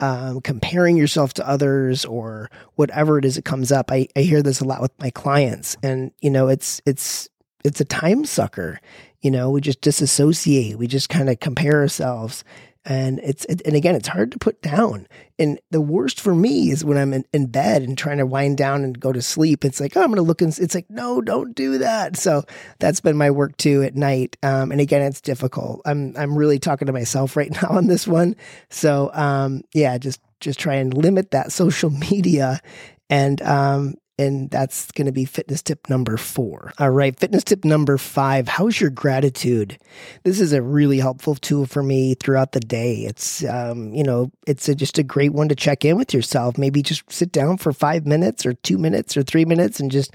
um, 0.00 0.40
comparing 0.40 0.96
yourself 0.96 1.34
to 1.34 1.48
others 1.48 2.04
or 2.04 2.50
whatever 2.74 3.18
it 3.18 3.24
is 3.24 3.36
that 3.36 3.44
comes 3.44 3.70
up. 3.70 3.92
I, 3.92 4.08
I 4.16 4.20
hear 4.20 4.42
this 4.42 4.60
a 4.60 4.64
lot 4.64 4.80
with 4.80 4.92
my 4.98 5.10
clients 5.10 5.76
and, 5.82 6.12
you 6.20 6.30
know, 6.30 6.48
it's, 6.48 6.80
it's, 6.86 7.28
it's 7.62 7.80
a 7.80 7.84
time 7.84 8.24
sucker 8.24 8.80
you 9.22 9.30
know, 9.30 9.50
we 9.50 9.60
just 9.60 9.80
disassociate. 9.80 10.76
We 10.76 10.86
just 10.86 11.08
kind 11.08 11.30
of 11.30 11.40
compare 11.40 11.80
ourselves. 11.80 12.44
And 12.84 13.20
it's, 13.20 13.44
and 13.44 13.76
again, 13.76 13.94
it's 13.94 14.08
hard 14.08 14.32
to 14.32 14.38
put 14.38 14.60
down. 14.60 15.06
And 15.38 15.60
the 15.70 15.80
worst 15.80 16.20
for 16.20 16.34
me 16.34 16.70
is 16.70 16.84
when 16.84 16.98
I'm 16.98 17.12
in, 17.12 17.24
in 17.32 17.46
bed 17.46 17.82
and 17.82 17.96
trying 17.96 18.18
to 18.18 18.26
wind 18.26 18.58
down 18.58 18.82
and 18.82 18.98
go 18.98 19.12
to 19.12 19.22
sleep. 19.22 19.64
It's 19.64 19.78
like, 19.78 19.96
oh, 19.96 20.00
I'm 20.00 20.08
going 20.08 20.16
to 20.16 20.22
look 20.22 20.42
and 20.42 20.56
it's 20.58 20.74
like, 20.74 20.90
no, 20.90 21.20
don't 21.20 21.54
do 21.54 21.78
that. 21.78 22.16
So 22.16 22.42
that's 22.80 23.00
been 23.00 23.16
my 23.16 23.30
work 23.30 23.56
too 23.56 23.84
at 23.84 23.94
night. 23.94 24.36
Um, 24.42 24.72
and 24.72 24.80
again, 24.80 25.02
it's 25.02 25.20
difficult. 25.20 25.80
I'm, 25.84 26.16
I'm 26.16 26.36
really 26.36 26.58
talking 26.58 26.86
to 26.86 26.92
myself 26.92 27.36
right 27.36 27.52
now 27.62 27.68
on 27.68 27.86
this 27.86 28.08
one. 28.08 28.34
So, 28.68 29.10
um, 29.14 29.62
yeah, 29.72 29.96
just, 29.98 30.20
just 30.40 30.58
try 30.58 30.74
and 30.74 30.92
limit 30.92 31.30
that 31.30 31.52
social 31.52 31.90
media 31.90 32.60
and 33.08 33.40
um, 33.42 33.94
and 34.18 34.50
that's 34.50 34.90
going 34.92 35.06
to 35.06 35.12
be 35.12 35.24
fitness 35.24 35.62
tip 35.62 35.88
number 35.88 36.16
four. 36.16 36.72
All 36.78 36.90
right, 36.90 37.18
fitness 37.18 37.44
tip 37.44 37.64
number 37.64 37.98
five 37.98 38.48
how's 38.48 38.80
your 38.80 38.90
gratitude? 38.90 39.78
This 40.24 40.40
is 40.40 40.52
a 40.52 40.62
really 40.62 40.98
helpful 40.98 41.34
tool 41.34 41.66
for 41.66 41.82
me 41.82 42.14
throughout 42.14 42.52
the 42.52 42.60
day. 42.60 43.04
It's, 43.04 43.44
um, 43.44 43.92
you 43.94 44.04
know, 44.04 44.30
it's 44.46 44.68
a, 44.68 44.74
just 44.74 44.98
a 44.98 45.02
great 45.02 45.32
one 45.32 45.48
to 45.48 45.54
check 45.54 45.84
in 45.84 45.96
with 45.96 46.12
yourself. 46.12 46.58
Maybe 46.58 46.82
just 46.82 47.10
sit 47.10 47.32
down 47.32 47.56
for 47.56 47.72
five 47.72 48.06
minutes 48.06 48.44
or 48.44 48.54
two 48.54 48.78
minutes 48.78 49.16
or 49.16 49.22
three 49.22 49.44
minutes 49.44 49.80
and 49.80 49.90
just 49.90 50.12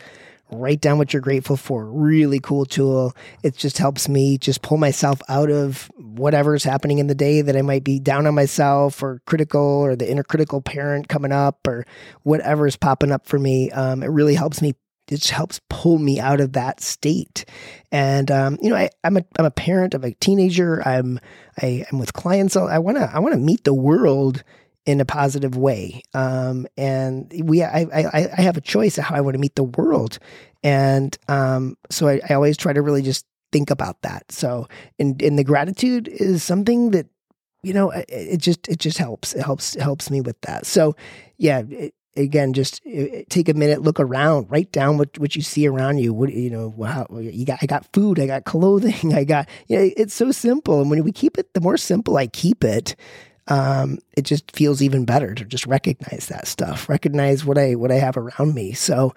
write 0.51 0.81
down 0.81 0.97
what 0.97 1.13
you're 1.13 1.21
grateful 1.21 1.57
for. 1.57 1.85
Really 1.85 2.39
cool 2.39 2.65
tool. 2.65 3.15
It 3.43 3.55
just 3.55 3.77
helps 3.77 4.07
me 4.07 4.37
just 4.37 4.61
pull 4.61 4.77
myself 4.77 5.21
out 5.27 5.51
of 5.51 5.91
whatever's 5.97 6.63
happening 6.63 6.99
in 6.99 7.07
the 7.07 7.15
day 7.15 7.41
that 7.41 7.55
I 7.55 7.61
might 7.61 7.83
be 7.83 7.99
down 7.99 8.27
on 8.27 8.35
myself 8.35 9.03
or 9.03 9.21
critical 9.25 9.61
or 9.61 9.95
the 9.95 10.09
inner 10.09 10.23
critical 10.23 10.61
parent 10.61 11.07
coming 11.09 11.31
up 11.31 11.67
or 11.67 11.85
whatever 12.23 12.67
is 12.67 12.75
popping 12.75 13.11
up 13.11 13.25
for 13.25 13.39
me. 13.39 13.71
Um, 13.71 14.03
it 14.03 14.07
really 14.07 14.35
helps 14.35 14.61
me. 14.61 14.69
It 15.09 15.17
just 15.17 15.31
helps 15.31 15.61
pull 15.69 15.99
me 15.99 16.19
out 16.19 16.41
of 16.41 16.53
that 16.53 16.81
state. 16.81 17.45
And 17.91 18.29
um, 18.29 18.57
you 18.61 18.69
know, 18.69 18.75
I, 18.75 18.89
am 19.03 19.17
a 19.17 19.23
I'm 19.39 19.45
a 19.45 19.51
parent 19.51 19.93
of 19.93 20.03
a 20.03 20.11
teenager. 20.15 20.85
I'm 20.85 21.19
I, 21.61 21.85
am 21.91 21.99
with 21.99 22.13
clients. 22.13 22.55
I 22.55 22.79
want 22.79 22.97
to 22.97 23.09
I 23.13 23.19
want 23.19 23.33
to 23.33 23.39
meet 23.39 23.63
the 23.63 23.73
world 23.73 24.43
in 24.87 25.01
a 25.01 25.05
positive 25.05 25.57
way. 25.57 26.01
Um, 26.13 26.65
and 26.77 27.31
we, 27.43 27.61
I, 27.61 27.85
I, 27.93 28.29
I, 28.37 28.41
have 28.41 28.55
a 28.55 28.61
choice 28.61 28.97
of 28.97 29.03
how 29.03 29.15
I 29.15 29.21
want 29.21 29.33
to 29.35 29.39
meet 29.39 29.55
the 29.55 29.65
world. 29.65 30.17
And 30.63 31.15
um, 31.27 31.77
so 31.89 32.07
I, 32.07 32.21
I 32.27 32.33
always 32.35 32.55
try 32.55 32.71
to 32.71 32.81
really 32.81 33.01
just 33.01 33.25
think 33.51 33.69
about 33.69 34.01
that. 34.03 34.31
So, 34.31 34.69
and, 34.97 35.21
and 35.21 35.37
the 35.37 35.43
gratitude 35.43 36.07
is 36.07 36.41
something 36.41 36.91
that, 36.91 37.05
you 37.63 37.73
know, 37.73 37.91
it, 37.91 38.05
it 38.07 38.37
just, 38.37 38.69
it 38.69 38.79
just 38.79 38.97
helps. 38.97 39.33
It 39.33 39.43
helps, 39.43 39.73
helps 39.75 40.09
me 40.09 40.21
with 40.21 40.39
that. 40.41 40.65
So 40.65 40.95
yeah, 41.37 41.63
it, 41.69 41.93
again, 42.15 42.53
just 42.53 42.81
take 43.27 43.49
a 43.49 43.53
minute, 43.53 43.81
look 43.81 43.99
around, 43.99 44.49
write 44.49 44.71
down 44.71 44.97
what, 44.97 45.19
what 45.19 45.35
you 45.35 45.41
see 45.41 45.67
around 45.67 45.97
you. 45.97 46.13
What, 46.13 46.31
you 46.31 46.49
know, 46.49 46.73
how 46.81 47.07
you 47.19 47.45
got, 47.45 47.59
I 47.61 47.65
got 47.65 47.85
food, 47.91 48.21
I 48.21 48.25
got 48.25 48.45
clothing, 48.45 49.13
I 49.13 49.25
got, 49.25 49.49
you 49.67 49.77
know, 49.77 49.89
it's 49.97 50.13
so 50.13 50.31
simple. 50.31 50.79
And 50.79 50.89
when 50.89 51.03
we 51.03 51.11
keep 51.11 51.37
it, 51.37 51.53
the 51.53 51.59
more 51.59 51.75
simple 51.75 52.15
I 52.15 52.27
keep 52.27 52.63
it, 52.63 52.95
um, 53.47 53.99
it 54.15 54.23
just 54.23 54.51
feels 54.55 54.81
even 54.81 55.05
better 55.05 55.33
to 55.33 55.45
just 55.45 55.65
recognize 55.65 56.27
that 56.27 56.47
stuff, 56.47 56.89
recognize 56.89 57.45
what 57.45 57.57
I 57.57 57.75
what 57.75 57.91
I 57.91 57.95
have 57.95 58.17
around 58.17 58.53
me. 58.53 58.73
So 58.73 59.13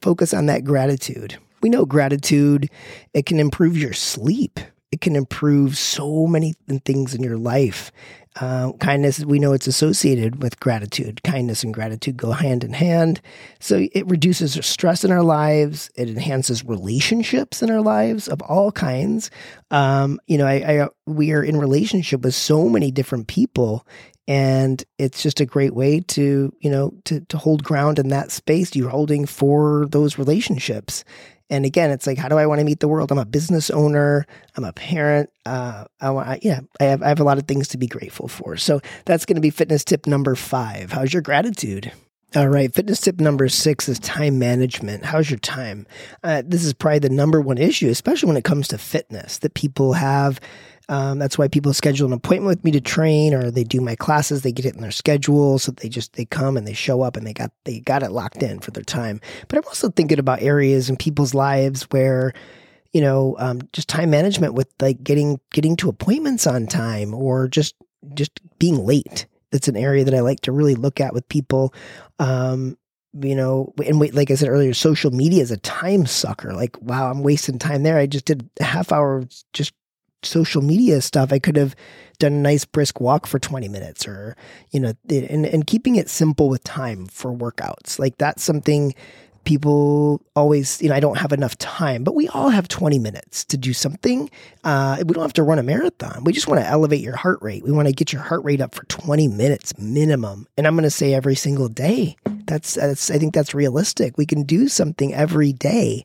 focus 0.00 0.34
on 0.34 0.46
that 0.46 0.64
gratitude. 0.64 1.38
We 1.62 1.68
know 1.68 1.84
gratitude 1.84 2.70
it 3.14 3.26
can 3.26 3.38
improve 3.38 3.76
your 3.76 3.92
sleep. 3.92 4.60
It 4.92 5.00
can 5.00 5.14
improve 5.14 5.78
so 5.78 6.26
many 6.26 6.54
things 6.84 7.14
in 7.14 7.22
your 7.22 7.36
life. 7.36 7.92
Uh, 8.36 8.72
kindness, 8.74 9.24
we 9.24 9.40
know 9.40 9.52
it's 9.52 9.66
associated 9.66 10.40
with 10.40 10.60
gratitude. 10.60 11.20
Kindness 11.24 11.64
and 11.64 11.74
gratitude 11.74 12.16
go 12.16 12.30
hand 12.30 12.62
in 12.62 12.72
hand. 12.72 13.20
So 13.58 13.88
it 13.92 14.06
reduces 14.06 14.54
stress 14.64 15.04
in 15.04 15.10
our 15.10 15.22
lives. 15.22 15.90
It 15.96 16.08
enhances 16.08 16.64
relationships 16.64 17.60
in 17.60 17.70
our 17.70 17.80
lives 17.80 18.28
of 18.28 18.40
all 18.42 18.70
kinds. 18.70 19.30
Um, 19.72 20.20
you 20.28 20.38
know, 20.38 20.46
I, 20.46 20.84
I, 20.84 20.88
we 21.06 21.32
are 21.32 21.42
in 21.42 21.58
relationship 21.58 22.20
with 22.22 22.34
so 22.34 22.68
many 22.68 22.92
different 22.92 23.26
people, 23.26 23.84
and 24.28 24.84
it's 24.96 25.24
just 25.24 25.40
a 25.40 25.46
great 25.46 25.74
way 25.74 25.98
to 26.00 26.54
you 26.60 26.70
know 26.70 26.94
to 27.04 27.20
to 27.22 27.36
hold 27.36 27.64
ground 27.64 27.98
in 27.98 28.08
that 28.08 28.30
space 28.30 28.76
you're 28.76 28.88
holding 28.88 29.26
for 29.26 29.86
those 29.90 30.18
relationships 30.18 31.04
and 31.50 31.66
again, 31.66 31.90
it's 31.90 32.06
like, 32.06 32.16
how 32.16 32.28
do 32.28 32.38
I 32.38 32.46
want 32.46 32.60
to 32.60 32.64
meet 32.64 32.80
the 32.80 32.88
world? 32.88 33.10
I'm 33.10 33.18
a 33.18 33.24
business 33.24 33.70
owner. 33.70 34.24
I'm 34.56 34.64
a 34.64 34.72
parent. 34.72 35.30
Uh, 35.44 35.84
I 36.00 36.10
want, 36.10 36.44
yeah, 36.44 36.60
I 36.78 36.84
have, 36.84 37.02
I 37.02 37.08
have 37.08 37.20
a 37.20 37.24
lot 37.24 37.38
of 37.38 37.48
things 37.48 37.68
to 37.68 37.78
be 37.78 37.88
grateful 37.88 38.28
for. 38.28 38.56
So 38.56 38.80
that's 39.04 39.26
going 39.26 39.34
to 39.34 39.42
be 39.42 39.50
fitness 39.50 39.84
tip 39.84 40.06
number 40.06 40.36
five. 40.36 40.92
How's 40.92 41.12
your 41.12 41.22
gratitude? 41.22 41.92
All 42.36 42.48
right, 42.48 42.72
fitness 42.72 43.00
tip 43.00 43.18
number 43.18 43.48
six 43.48 43.88
is 43.88 43.98
time 43.98 44.38
management. 44.38 45.04
How's 45.04 45.28
your 45.28 45.40
time? 45.40 45.84
Uh, 46.22 46.44
this 46.46 46.64
is 46.64 46.72
probably 46.72 47.00
the 47.00 47.08
number 47.08 47.40
one 47.40 47.58
issue, 47.58 47.88
especially 47.88 48.28
when 48.28 48.36
it 48.36 48.44
comes 48.44 48.68
to 48.68 48.78
fitness, 48.78 49.38
that 49.38 49.54
people 49.54 49.94
have 49.94 50.40
um, 50.90 51.20
that's 51.20 51.38
why 51.38 51.46
people 51.46 51.72
schedule 51.72 52.08
an 52.08 52.12
appointment 52.12 52.48
with 52.48 52.64
me 52.64 52.72
to 52.72 52.80
train, 52.80 53.32
or 53.32 53.48
they 53.52 53.62
do 53.62 53.80
my 53.80 53.94
classes. 53.94 54.42
They 54.42 54.50
get 54.50 54.66
it 54.66 54.74
in 54.74 54.80
their 54.80 54.90
schedule, 54.90 55.60
so 55.60 55.70
they 55.70 55.88
just 55.88 56.14
they 56.14 56.24
come 56.24 56.56
and 56.56 56.66
they 56.66 56.72
show 56.72 57.02
up 57.02 57.16
and 57.16 57.24
they 57.24 57.32
got 57.32 57.52
they 57.64 57.78
got 57.78 58.02
it 58.02 58.10
locked 58.10 58.42
in 58.42 58.58
for 58.58 58.72
their 58.72 58.82
time. 58.82 59.20
But 59.46 59.58
I'm 59.58 59.64
also 59.68 59.88
thinking 59.88 60.18
about 60.18 60.42
areas 60.42 60.90
in 60.90 60.96
people's 60.96 61.32
lives 61.32 61.84
where 61.92 62.32
you 62.92 63.00
know 63.00 63.36
um, 63.38 63.60
just 63.72 63.88
time 63.88 64.10
management 64.10 64.54
with 64.54 64.66
like 64.80 65.04
getting 65.04 65.38
getting 65.52 65.76
to 65.76 65.88
appointments 65.88 66.44
on 66.44 66.66
time 66.66 67.14
or 67.14 67.46
just 67.46 67.76
just 68.12 68.40
being 68.58 68.84
late. 68.84 69.26
That's 69.52 69.68
an 69.68 69.76
area 69.76 70.02
that 70.02 70.14
I 70.14 70.20
like 70.20 70.40
to 70.40 70.52
really 70.52 70.74
look 70.74 71.00
at 71.00 71.14
with 71.14 71.28
people. 71.28 71.72
Um, 72.18 72.76
you 73.12 73.36
know, 73.36 73.72
and 73.84 74.00
wait, 74.00 74.14
like 74.14 74.32
I 74.32 74.34
said 74.34 74.48
earlier, 74.48 74.74
social 74.74 75.12
media 75.12 75.42
is 75.42 75.50
a 75.52 75.56
time 75.56 76.06
sucker. 76.06 76.52
Like, 76.52 76.80
wow, 76.80 77.10
I'm 77.10 77.22
wasting 77.22 77.60
time 77.60 77.84
there. 77.84 77.98
I 77.98 78.06
just 78.06 78.24
did 78.24 78.48
a 78.60 78.64
half 78.64 78.92
hour 78.92 79.24
just 79.52 79.72
social 80.22 80.62
media 80.62 81.00
stuff, 81.00 81.32
I 81.32 81.38
could 81.38 81.56
have 81.56 81.74
done 82.18 82.32
a 82.32 82.36
nice 82.36 82.64
brisk 82.64 83.00
walk 83.00 83.26
for 83.26 83.38
20 83.38 83.68
minutes 83.68 84.06
or, 84.06 84.36
you 84.70 84.80
know, 84.80 84.92
and, 85.08 85.46
and 85.46 85.66
keeping 85.66 85.96
it 85.96 86.08
simple 86.08 86.48
with 86.48 86.62
time 86.64 87.06
for 87.06 87.32
workouts. 87.32 87.98
Like 87.98 88.18
that's 88.18 88.42
something 88.42 88.94
people 89.44 90.20
always, 90.36 90.80
you 90.82 90.88
know, 90.88 90.94
I 90.94 91.00
don't 91.00 91.18
have 91.18 91.32
enough 91.32 91.56
time, 91.58 92.04
but 92.04 92.14
we 92.14 92.28
all 92.28 92.50
have 92.50 92.68
20 92.68 92.98
minutes 92.98 93.44
to 93.46 93.56
do 93.56 93.72
something. 93.72 94.30
Uh, 94.64 95.02
we 95.06 95.14
don't 95.14 95.22
have 95.22 95.32
to 95.34 95.42
run 95.42 95.58
a 95.58 95.62
marathon. 95.62 96.24
We 96.24 96.32
just 96.32 96.46
want 96.46 96.60
to 96.60 96.66
elevate 96.66 97.00
your 97.00 97.16
heart 97.16 97.38
rate. 97.40 97.64
We 97.64 97.72
want 97.72 97.88
to 97.88 97.94
get 97.94 98.12
your 98.12 98.22
heart 98.22 98.44
rate 98.44 98.60
up 98.60 98.74
for 98.74 98.84
20 98.84 99.28
minutes 99.28 99.76
minimum. 99.78 100.46
And 100.56 100.66
I'm 100.66 100.74
going 100.74 100.84
to 100.84 100.90
say 100.90 101.14
every 101.14 101.34
single 101.34 101.68
day. 101.68 102.16
That's, 102.46 102.74
that's, 102.74 103.10
I 103.10 103.18
think 103.18 103.34
that's 103.34 103.54
realistic. 103.54 104.18
We 104.18 104.26
can 104.26 104.42
do 104.42 104.68
something 104.68 105.14
every 105.14 105.52
day 105.52 106.04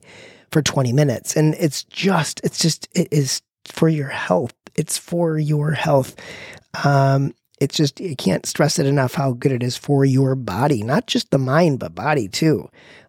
for 0.50 0.62
20 0.62 0.92
minutes. 0.92 1.36
And 1.36 1.54
it's 1.58 1.84
just, 1.84 2.40
it's 2.42 2.58
just, 2.58 2.88
it 2.94 3.08
is 3.10 3.42
for 3.72 3.88
your 3.88 4.08
health. 4.08 4.54
It's 4.74 4.98
for 4.98 5.38
your 5.38 5.72
health. 5.72 6.16
Um, 6.84 7.34
it's 7.60 7.76
just, 7.76 8.00
you 8.00 8.16
can't 8.16 8.44
stress 8.44 8.78
it 8.78 8.86
enough 8.86 9.14
how 9.14 9.32
good 9.32 9.52
it 9.52 9.62
is 9.62 9.76
for 9.76 10.04
your 10.04 10.34
body, 10.34 10.82
not 10.82 11.06
just 11.06 11.30
the 11.30 11.38
mind, 11.38 11.78
but 11.78 11.94
body 11.94 12.28
too. 12.28 12.68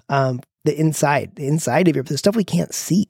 Um, 0.09 0.41
the 0.63 0.79
inside, 0.79 1.35
the 1.35 1.47
inside 1.47 1.87
of 1.87 1.95
your, 1.95 2.03
the 2.03 2.17
stuff 2.17 2.35
we 2.35 2.43
can't 2.43 2.73
see, 2.73 3.07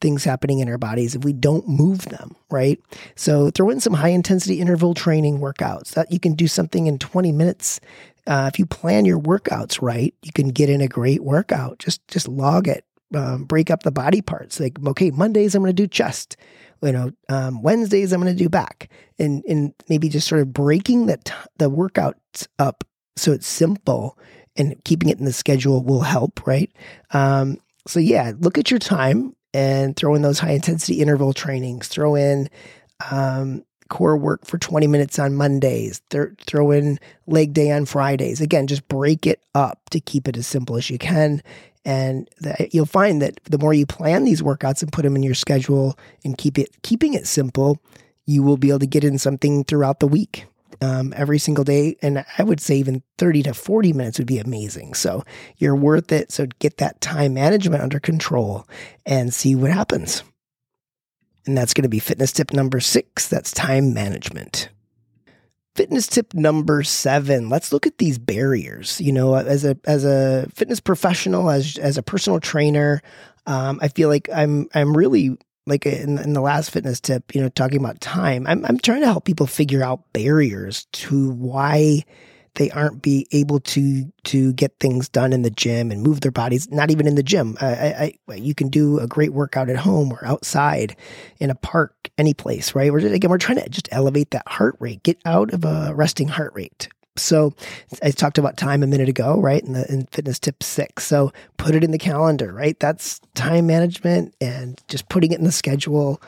things 0.00 0.24
happening 0.24 0.60
in 0.60 0.68
our 0.68 0.78
bodies 0.78 1.14
if 1.14 1.24
we 1.24 1.32
don't 1.32 1.68
move 1.68 2.06
them, 2.06 2.36
right? 2.50 2.80
So 3.16 3.50
throw 3.50 3.70
in 3.70 3.80
some 3.80 3.94
high 3.94 4.10
intensity 4.10 4.60
interval 4.60 4.94
training 4.94 5.40
workouts 5.40 5.90
that 5.90 6.12
you 6.12 6.20
can 6.20 6.34
do 6.34 6.46
something 6.46 6.86
in 6.86 6.98
20 6.98 7.32
minutes. 7.32 7.80
Uh, 8.26 8.48
if 8.52 8.58
you 8.58 8.66
plan 8.66 9.04
your 9.04 9.18
workouts 9.18 9.82
right, 9.82 10.14
you 10.22 10.32
can 10.32 10.48
get 10.48 10.70
in 10.70 10.80
a 10.80 10.88
great 10.88 11.22
workout. 11.22 11.78
Just, 11.78 12.06
just 12.08 12.28
log 12.28 12.68
it, 12.68 12.84
um, 13.14 13.44
break 13.44 13.70
up 13.70 13.82
the 13.82 13.90
body 13.90 14.22
parts. 14.22 14.60
Like, 14.60 14.78
okay, 14.86 15.10
Mondays, 15.10 15.54
I'm 15.54 15.62
going 15.62 15.74
to 15.74 15.82
do 15.82 15.86
chest 15.86 16.36
you 16.82 16.92
know, 16.92 17.10
um, 17.28 17.62
Wednesdays 17.62 18.12
I'm 18.12 18.20
going 18.20 18.34
to 18.34 18.42
do 18.42 18.48
back, 18.48 18.90
and 19.18 19.44
and 19.48 19.74
maybe 19.88 20.08
just 20.08 20.28
sort 20.28 20.40
of 20.40 20.52
breaking 20.52 21.06
the 21.06 21.18
the 21.58 21.70
workouts 21.70 22.46
up 22.58 22.84
so 23.18 23.32
it's 23.32 23.46
simple 23.46 24.16
and 24.56 24.82
keeping 24.84 25.08
it 25.08 25.18
in 25.18 25.24
the 25.24 25.32
schedule 25.32 25.82
will 25.82 26.00
help, 26.00 26.46
right? 26.46 26.70
Um, 27.12 27.58
so 27.86 28.00
yeah, 28.00 28.32
look 28.38 28.58
at 28.58 28.70
your 28.70 28.80
time 28.80 29.34
and 29.54 29.96
throw 29.96 30.14
in 30.14 30.22
those 30.22 30.38
high 30.38 30.52
intensity 30.52 31.00
interval 31.00 31.32
trainings. 31.32 31.88
Throw 31.88 32.14
in 32.14 32.48
um, 33.10 33.64
core 33.88 34.16
work 34.16 34.44
for 34.44 34.58
20 34.58 34.86
minutes 34.86 35.18
on 35.18 35.34
Mondays. 35.34 36.00
Th- 36.10 36.28
throw 36.46 36.70
in 36.70 36.98
leg 37.26 37.52
day 37.52 37.70
on 37.70 37.86
Fridays. 37.86 38.40
Again, 38.40 38.66
just 38.66 38.86
break 38.88 39.26
it 39.26 39.42
up 39.54 39.90
to 39.90 40.00
keep 40.00 40.28
it 40.28 40.36
as 40.36 40.46
simple 40.46 40.76
as 40.76 40.90
you 40.90 40.98
can. 40.98 41.42
And 41.84 42.28
you'll 42.70 42.86
find 42.86 43.22
that 43.22 43.40
the 43.44 43.58
more 43.58 43.72
you 43.72 43.86
plan 43.86 44.24
these 44.24 44.42
workouts 44.42 44.82
and 44.82 44.92
put 44.92 45.02
them 45.02 45.16
in 45.16 45.22
your 45.22 45.34
schedule 45.34 45.98
and 46.24 46.36
keep 46.36 46.58
it 46.58 46.70
keeping 46.82 47.14
it 47.14 47.26
simple, 47.26 47.80
you 48.26 48.42
will 48.42 48.58
be 48.58 48.68
able 48.68 48.80
to 48.80 48.86
get 48.86 49.04
in 49.04 49.18
something 49.18 49.64
throughout 49.64 50.00
the 50.00 50.08
week. 50.08 50.46
Um, 50.80 51.12
every 51.16 51.40
single 51.40 51.64
day. 51.64 51.96
And 52.02 52.24
I 52.36 52.44
would 52.44 52.60
say 52.60 52.76
even 52.76 53.02
30 53.16 53.42
to 53.44 53.54
40 53.54 53.92
minutes 53.94 54.18
would 54.18 54.28
be 54.28 54.38
amazing. 54.38 54.94
So 54.94 55.24
you're 55.56 55.74
worth 55.74 56.12
it. 56.12 56.30
So 56.30 56.46
get 56.60 56.76
that 56.76 57.00
time 57.00 57.34
management 57.34 57.82
under 57.82 57.98
control 57.98 58.64
and 59.04 59.34
see 59.34 59.56
what 59.56 59.72
happens. 59.72 60.22
And 61.46 61.56
that's 61.56 61.74
going 61.74 61.84
to 61.84 61.88
be 61.88 61.98
fitness 61.98 62.32
tip 62.32 62.52
number 62.52 62.80
six. 62.80 63.28
That's 63.28 63.52
time 63.52 63.94
management. 63.94 64.68
Fitness 65.74 66.06
tip 66.06 66.34
number 66.34 66.82
seven. 66.82 67.48
Let's 67.48 67.72
look 67.72 67.86
at 67.86 67.98
these 67.98 68.18
barriers. 68.18 69.00
You 69.00 69.12
know, 69.12 69.34
as 69.34 69.64
a 69.64 69.78
as 69.84 70.04
a 70.04 70.48
fitness 70.52 70.80
professional, 70.80 71.50
as 71.50 71.78
as 71.78 71.96
a 71.96 72.02
personal 72.02 72.40
trainer, 72.40 73.00
um, 73.46 73.78
I 73.80 73.88
feel 73.88 74.08
like 74.08 74.28
I'm 74.34 74.68
I'm 74.74 74.96
really 74.96 75.36
like 75.66 75.86
in, 75.86 76.18
in 76.18 76.32
the 76.32 76.40
last 76.40 76.70
fitness 76.70 77.00
tip. 77.00 77.34
You 77.34 77.40
know, 77.40 77.48
talking 77.48 77.78
about 77.78 78.00
time. 78.00 78.46
I'm 78.46 78.64
I'm 78.64 78.78
trying 78.78 79.00
to 79.00 79.06
help 79.06 79.24
people 79.24 79.46
figure 79.46 79.82
out 79.82 80.12
barriers 80.12 80.86
to 80.92 81.30
why 81.30 82.04
they 82.58 82.70
aren't 82.72 83.00
be 83.00 83.26
able 83.32 83.60
to 83.60 84.12
to 84.24 84.52
get 84.52 84.78
things 84.80 85.08
done 85.08 85.32
in 85.32 85.42
the 85.42 85.50
gym 85.50 85.90
and 85.90 86.02
move 86.02 86.20
their 86.20 86.32
bodies. 86.32 86.68
Not 86.70 86.90
even 86.90 87.06
in 87.06 87.14
the 87.14 87.22
gym. 87.22 87.56
I, 87.60 88.18
I, 88.28 88.34
you 88.34 88.54
can 88.54 88.68
do 88.68 88.98
a 88.98 89.06
great 89.06 89.32
workout 89.32 89.70
at 89.70 89.76
home 89.76 90.12
or 90.12 90.24
outside, 90.26 90.96
in 91.38 91.50
a 91.50 91.54
park, 91.54 92.10
any 92.18 92.34
place. 92.34 92.74
Right? 92.74 92.92
We're 92.92 92.98
again 92.98 93.30
we're 93.30 93.38
trying 93.38 93.60
to 93.62 93.68
just 93.68 93.88
elevate 93.92 94.32
that 94.32 94.46
heart 94.46 94.76
rate, 94.80 95.02
get 95.02 95.18
out 95.24 95.54
of 95.54 95.64
a 95.64 95.94
resting 95.94 96.28
heart 96.28 96.52
rate. 96.54 96.88
So 97.16 97.54
I 98.02 98.10
talked 98.10 98.38
about 98.38 98.56
time 98.56 98.82
a 98.82 98.86
minute 98.86 99.08
ago, 99.08 99.40
right? 99.40 99.62
In 99.62 99.72
the 99.72 99.90
in 99.90 100.06
fitness 100.06 100.38
tip 100.38 100.62
six. 100.62 101.06
So 101.06 101.32
put 101.56 101.74
it 101.74 101.84
in 101.84 101.92
the 101.92 101.98
calendar, 101.98 102.52
right? 102.52 102.78
That's 102.78 103.20
time 103.34 103.66
management 103.66 104.34
and 104.40 104.80
just 104.88 105.08
putting 105.08 105.32
it 105.32 105.38
in 105.38 105.44
the 105.44 105.52
schedule. 105.52 106.20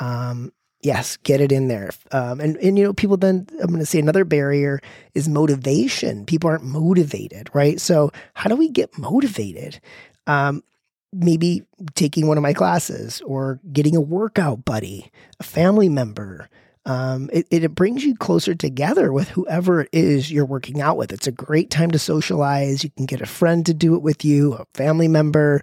Um, 0.00 0.52
yes, 0.86 1.16
get 1.18 1.40
it 1.40 1.50
in 1.50 1.66
there. 1.66 1.90
Um, 2.12 2.40
and, 2.40 2.56
and, 2.58 2.78
you 2.78 2.84
know, 2.84 2.92
people 2.92 3.16
then, 3.16 3.48
I'm 3.60 3.66
going 3.66 3.80
to 3.80 3.86
say 3.86 3.98
another 3.98 4.24
barrier 4.24 4.80
is 5.14 5.28
motivation. 5.28 6.24
People 6.24 6.48
aren't 6.48 6.62
motivated, 6.62 7.50
right? 7.52 7.80
So, 7.80 8.12
how 8.34 8.48
do 8.48 8.54
we 8.54 8.70
get 8.70 8.96
motivated? 8.96 9.80
Um, 10.28 10.62
maybe 11.12 11.64
taking 11.94 12.28
one 12.28 12.38
of 12.38 12.42
my 12.42 12.52
classes 12.52 13.20
or 13.22 13.58
getting 13.72 13.96
a 13.96 14.00
workout 14.00 14.64
buddy, 14.64 15.10
a 15.40 15.42
family 15.42 15.88
member. 15.88 16.48
Um, 16.84 17.30
it, 17.32 17.48
it 17.50 17.74
brings 17.74 18.04
you 18.04 18.14
closer 18.14 18.54
together 18.54 19.12
with 19.12 19.28
whoever 19.30 19.80
it 19.80 19.88
is 19.92 20.30
you're 20.30 20.46
working 20.46 20.80
out 20.80 20.96
with. 20.96 21.12
It's 21.12 21.26
a 21.26 21.32
great 21.32 21.68
time 21.68 21.90
to 21.90 21.98
socialize. 21.98 22.84
You 22.84 22.90
can 22.90 23.06
get 23.06 23.20
a 23.20 23.26
friend 23.26 23.66
to 23.66 23.74
do 23.74 23.96
it 23.96 24.02
with 24.02 24.24
you, 24.24 24.54
a 24.54 24.66
family 24.74 25.08
member, 25.08 25.62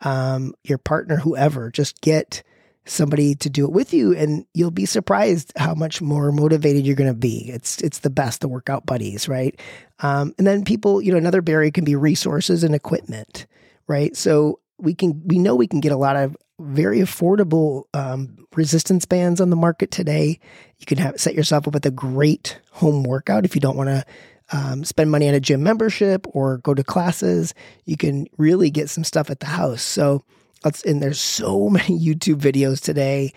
um, 0.00 0.54
your 0.64 0.78
partner, 0.78 1.16
whoever. 1.16 1.70
Just 1.70 2.00
get 2.00 2.42
somebody 2.84 3.34
to 3.36 3.48
do 3.48 3.64
it 3.64 3.72
with 3.72 3.94
you 3.94 4.12
and 4.14 4.44
you'll 4.54 4.70
be 4.70 4.86
surprised 4.86 5.52
how 5.56 5.74
much 5.74 6.02
more 6.02 6.32
motivated 6.32 6.84
you're 6.84 6.96
going 6.96 7.10
to 7.10 7.14
be. 7.14 7.48
It's 7.48 7.80
it's 7.80 8.00
the 8.00 8.10
best 8.10 8.40
the 8.40 8.48
workout 8.48 8.86
buddies 8.86 9.28
right? 9.28 9.58
Um, 10.00 10.34
and 10.38 10.46
then 10.46 10.64
people 10.64 11.00
you 11.00 11.12
know 11.12 11.18
another 11.18 11.42
barrier 11.42 11.70
can 11.70 11.84
be 11.84 11.94
resources 11.96 12.64
and 12.64 12.74
equipment 12.74 13.46
right? 13.86 14.16
So 14.16 14.60
we 14.78 14.94
can 14.94 15.22
we 15.26 15.38
know 15.38 15.54
we 15.54 15.66
can 15.66 15.80
get 15.80 15.92
a 15.92 15.96
lot 15.96 16.16
of 16.16 16.36
very 16.58 16.98
affordable 16.98 17.84
um, 17.94 18.46
resistance 18.54 19.04
bands 19.04 19.40
on 19.40 19.50
the 19.50 19.56
market 19.56 19.90
today. 19.90 20.38
You 20.78 20.86
can 20.86 20.98
have 20.98 21.20
set 21.20 21.34
yourself 21.34 21.66
up 21.68 21.74
with 21.74 21.86
a 21.86 21.90
great 21.90 22.58
home 22.70 23.04
workout 23.04 23.44
if 23.44 23.54
you 23.54 23.60
don't 23.60 23.76
want 23.76 23.88
to 23.88 24.04
um, 24.52 24.84
spend 24.84 25.10
money 25.10 25.28
on 25.28 25.34
a 25.34 25.40
gym 25.40 25.62
membership 25.62 26.26
or 26.30 26.58
go 26.58 26.74
to 26.74 26.84
classes. 26.84 27.54
You 27.84 27.96
can 27.96 28.26
really 28.36 28.70
get 28.70 28.90
some 28.90 29.04
stuff 29.04 29.30
at 29.30 29.40
the 29.40 29.46
house. 29.46 29.82
So 29.82 30.24
and 30.64 31.02
there's 31.02 31.20
so 31.20 31.68
many 31.70 31.98
YouTube 31.98 32.40
videos 32.40 32.80
today 32.80 33.32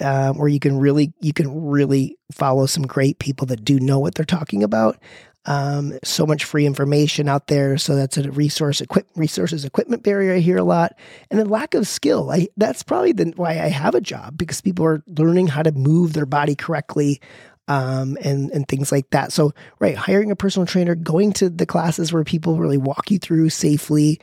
uh, 0.00 0.32
where 0.32 0.48
you 0.48 0.60
can 0.60 0.78
really 0.78 1.12
you 1.20 1.32
can 1.32 1.66
really 1.66 2.16
follow 2.32 2.66
some 2.66 2.86
great 2.86 3.18
people 3.18 3.46
that 3.46 3.64
do 3.64 3.78
know 3.78 3.98
what 3.98 4.14
they're 4.14 4.24
talking 4.24 4.62
about. 4.62 4.98
Um, 5.46 5.98
so 6.04 6.26
much 6.26 6.44
free 6.44 6.66
information 6.66 7.26
out 7.26 7.46
there. 7.46 7.78
So 7.78 7.96
that's 7.96 8.18
a 8.18 8.30
resource 8.30 8.82
equip 8.82 9.06
resources 9.16 9.64
equipment 9.64 10.02
barrier 10.02 10.34
I 10.34 10.38
hear 10.38 10.58
a 10.58 10.64
lot, 10.64 10.98
and 11.30 11.40
then 11.40 11.48
lack 11.48 11.74
of 11.74 11.88
skill. 11.88 12.30
I 12.30 12.48
that's 12.56 12.82
probably 12.82 13.12
the, 13.12 13.32
why 13.36 13.52
I 13.52 13.68
have 13.68 13.94
a 13.94 14.00
job 14.00 14.36
because 14.36 14.60
people 14.60 14.84
are 14.84 15.02
learning 15.06 15.48
how 15.48 15.62
to 15.62 15.72
move 15.72 16.12
their 16.12 16.26
body 16.26 16.54
correctly. 16.54 17.20
Um, 17.68 18.18
and 18.24 18.50
and 18.50 18.66
things 18.66 18.90
like 18.90 19.10
that. 19.10 19.32
So, 19.32 19.52
right, 19.78 19.94
hiring 19.94 20.32
a 20.32 20.36
personal 20.36 20.66
trainer, 20.66 20.96
going 20.96 21.32
to 21.34 21.48
the 21.48 21.66
classes 21.66 22.12
where 22.12 22.24
people 22.24 22.58
really 22.58 22.78
walk 22.78 23.12
you 23.12 23.18
through 23.20 23.50
safely, 23.50 24.20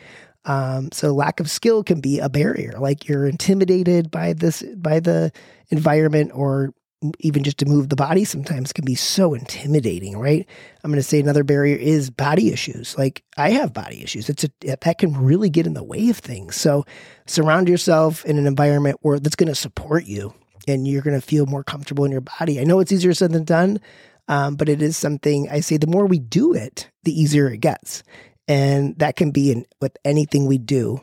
um, 0.47 0.89
so 0.91 1.13
lack 1.13 1.39
of 1.39 1.51
skill 1.51 1.83
can 1.83 1.99
be 1.99 2.19
a 2.19 2.29
barrier. 2.29 2.73
Like 2.79 3.07
you're 3.07 3.27
intimidated 3.27 4.09
by 4.09 4.33
this, 4.33 4.63
by 4.75 4.99
the 5.01 5.31
environment, 5.69 6.31
or 6.33 6.73
even 7.19 7.43
just 7.43 7.59
to 7.59 7.65
move 7.65 7.89
the 7.89 7.95
body 7.95 8.23
sometimes 8.23 8.73
can 8.73 8.85
be 8.85 8.95
so 8.95 9.33
intimidating, 9.33 10.17
right? 10.17 10.47
I'm 10.83 10.89
going 10.89 10.99
to 10.99 11.03
say 11.03 11.19
another 11.19 11.43
barrier 11.43 11.75
is 11.75 12.09
body 12.09 12.51
issues. 12.51 12.97
Like 12.97 13.23
I 13.37 13.51
have 13.51 13.73
body 13.73 14.01
issues. 14.01 14.29
It's 14.29 14.45
a, 14.45 14.49
that 14.61 14.97
can 14.97 15.15
really 15.15 15.49
get 15.49 15.67
in 15.67 15.73
the 15.73 15.83
way 15.83 16.09
of 16.09 16.17
things. 16.17 16.55
So 16.55 16.85
surround 17.27 17.69
yourself 17.69 18.25
in 18.25 18.37
an 18.39 18.47
environment 18.47 18.97
where 19.01 19.19
that's 19.19 19.35
going 19.35 19.49
to 19.49 19.55
support 19.55 20.05
you 20.05 20.33
and 20.67 20.87
you're 20.87 21.03
going 21.03 21.19
to 21.19 21.25
feel 21.25 21.45
more 21.45 21.63
comfortable 21.63 22.05
in 22.05 22.11
your 22.11 22.21
body. 22.21 22.59
I 22.59 22.63
know 22.63 22.79
it's 22.79 22.91
easier 22.91 23.13
said 23.13 23.31
than 23.31 23.43
done, 23.43 23.79
um, 24.27 24.55
but 24.55 24.67
it 24.67 24.81
is 24.81 24.97
something 24.97 25.49
I 25.49 25.59
say 25.59 25.77
the 25.77 25.87
more 25.87 26.05
we 26.05 26.19
do 26.19 26.53
it, 26.53 26.89
the 27.03 27.11
easier 27.11 27.47
it 27.47 27.59
gets. 27.59 28.01
And 28.47 28.97
that 28.99 29.15
can 29.15 29.31
be 29.31 29.51
in 29.51 29.65
with 29.81 29.97
anything 30.05 30.45
we 30.45 30.57
do. 30.57 31.01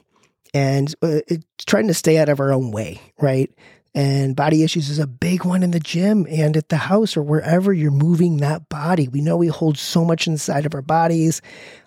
And 0.54 0.94
uh, 1.02 1.20
trying 1.66 1.88
to 1.88 1.94
stay 1.94 2.18
out 2.18 2.28
of 2.28 2.40
our 2.40 2.52
own 2.52 2.70
way, 2.70 3.00
right? 3.20 3.50
And 3.94 4.34
body 4.34 4.62
issues 4.62 4.88
is 4.88 4.98
a 4.98 5.06
big 5.06 5.44
one 5.44 5.62
in 5.62 5.70
the 5.70 5.80
gym 5.80 6.26
and 6.28 6.56
at 6.56 6.68
the 6.68 6.76
house 6.76 7.16
or 7.16 7.22
wherever 7.22 7.72
you're 7.72 7.92
moving 7.92 8.38
that 8.38 8.68
body. 8.68 9.08
We 9.08 9.20
know 9.20 9.36
we 9.36 9.46
hold 9.46 9.78
so 9.78 10.04
much 10.04 10.26
inside 10.26 10.66
of 10.66 10.74
our 10.74 10.82
bodies, 10.82 11.42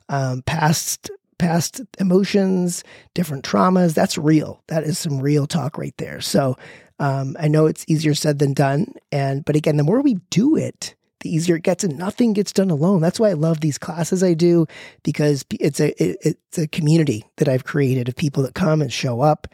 um, 0.07 0.41
past 0.43 1.09
past 1.37 1.81
emotions, 1.99 2.83
different 3.13 3.43
traumas. 3.43 3.93
That's 3.93 4.17
real. 4.17 4.63
That 4.67 4.83
is 4.83 4.97
some 4.97 5.19
real 5.19 5.47
talk 5.47 5.77
right 5.77 5.95
there. 5.97 6.21
So 6.21 6.57
um, 6.99 7.35
I 7.39 7.47
know 7.47 7.65
it's 7.67 7.85
easier 7.87 8.15
said 8.15 8.39
than 8.39 8.53
done, 8.53 8.93
and 9.11 9.45
but 9.45 9.55
again, 9.55 9.77
the 9.77 9.83
more 9.83 10.01
we 10.01 10.15
do 10.29 10.55
it, 10.55 10.95
the 11.21 11.33
easier 11.33 11.55
it 11.55 11.63
gets 11.63 11.83
and 11.83 11.97
nothing 11.97 12.33
gets 12.33 12.51
done 12.51 12.69
alone. 12.69 13.01
That's 13.01 13.19
why 13.19 13.29
I 13.29 13.33
love 13.33 13.59
these 13.59 13.77
classes 13.77 14.23
I 14.23 14.33
do 14.33 14.67
because 15.03 15.45
it's 15.51 15.79
a, 15.79 15.89
it, 16.01 16.17
it's 16.21 16.57
a 16.57 16.67
community 16.67 17.25
that 17.37 17.47
I've 17.47 17.63
created 17.63 18.07
of 18.09 18.15
people 18.15 18.43
that 18.43 18.53
come 18.55 18.81
and 18.81 18.91
show 18.91 19.21
up. 19.21 19.47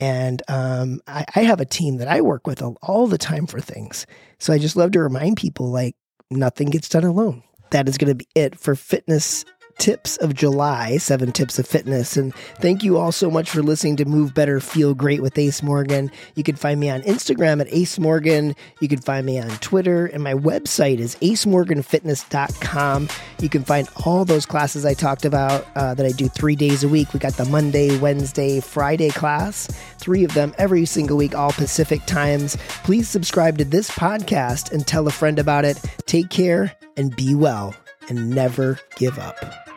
And 0.00 0.42
um, 0.48 1.00
I, 1.06 1.24
I 1.34 1.42
have 1.42 1.60
a 1.60 1.64
team 1.64 1.96
that 1.96 2.08
I 2.08 2.20
work 2.20 2.46
with 2.46 2.62
all 2.82 3.06
the 3.08 3.18
time 3.18 3.46
for 3.46 3.60
things. 3.60 4.06
So 4.38 4.52
I 4.52 4.58
just 4.58 4.76
love 4.76 4.92
to 4.92 5.00
remind 5.00 5.36
people 5.36 5.70
like 5.70 5.96
nothing 6.30 6.70
gets 6.70 6.88
done 6.88 7.04
alone. 7.04 7.42
That 7.70 7.88
is 7.88 7.98
going 7.98 8.08
to 8.08 8.14
be 8.14 8.28
it 8.34 8.58
for 8.58 8.74
fitness 8.74 9.44
tips 9.78 10.16
of 10.18 10.34
July, 10.34 10.98
seven 10.98 11.32
tips 11.32 11.58
of 11.58 11.66
fitness. 11.66 12.16
And 12.16 12.34
thank 12.60 12.82
you 12.82 12.98
all 12.98 13.12
so 13.12 13.30
much 13.30 13.48
for 13.48 13.62
listening 13.62 13.96
to 13.96 14.04
Move 14.04 14.34
Better, 14.34 14.60
Feel 14.60 14.94
Great 14.94 15.22
with 15.22 15.38
Ace 15.38 15.62
Morgan. 15.62 16.10
You 16.34 16.42
can 16.42 16.56
find 16.56 16.78
me 16.78 16.90
on 16.90 17.02
Instagram 17.02 17.60
at 17.60 17.72
Ace 17.72 17.98
Morgan. 17.98 18.54
You 18.80 18.88
can 18.88 19.00
find 19.00 19.24
me 19.24 19.38
on 19.38 19.48
Twitter, 19.58 20.06
and 20.06 20.22
my 20.22 20.34
website 20.34 20.98
is 20.98 21.16
acemorganfitness.com. 21.16 23.08
You 23.40 23.48
can 23.48 23.64
find 23.64 23.88
all 24.04 24.24
those 24.24 24.46
classes 24.46 24.84
I 24.84 24.94
talked 24.94 25.24
about 25.24 25.66
uh, 25.76 25.94
that 25.94 26.04
I 26.04 26.10
do 26.10 26.28
three 26.28 26.56
days 26.56 26.82
a 26.84 26.88
week. 26.88 27.12
We 27.12 27.20
got 27.20 27.34
the 27.34 27.44
Monday, 27.44 27.96
Wednesday, 27.98 28.60
Friday 28.60 29.10
class, 29.10 29.68
three 29.98 30.24
of 30.24 30.34
them 30.34 30.54
every 30.58 30.84
single 30.84 31.16
week, 31.16 31.34
all 31.34 31.52
Pacific 31.52 32.04
times. 32.06 32.56
Please 32.84 33.08
subscribe 33.08 33.58
to 33.58 33.64
this 33.64 33.90
podcast 33.90 34.72
and 34.72 34.86
tell 34.86 35.06
a 35.06 35.12
friend 35.12 35.38
about 35.38 35.64
it. 35.64 35.78
Take 36.06 36.30
care 36.30 36.76
and 36.96 37.14
be 37.14 37.34
well 37.34 37.74
and 38.08 38.30
never 38.30 38.78
give 38.96 39.18
up. 39.18 39.67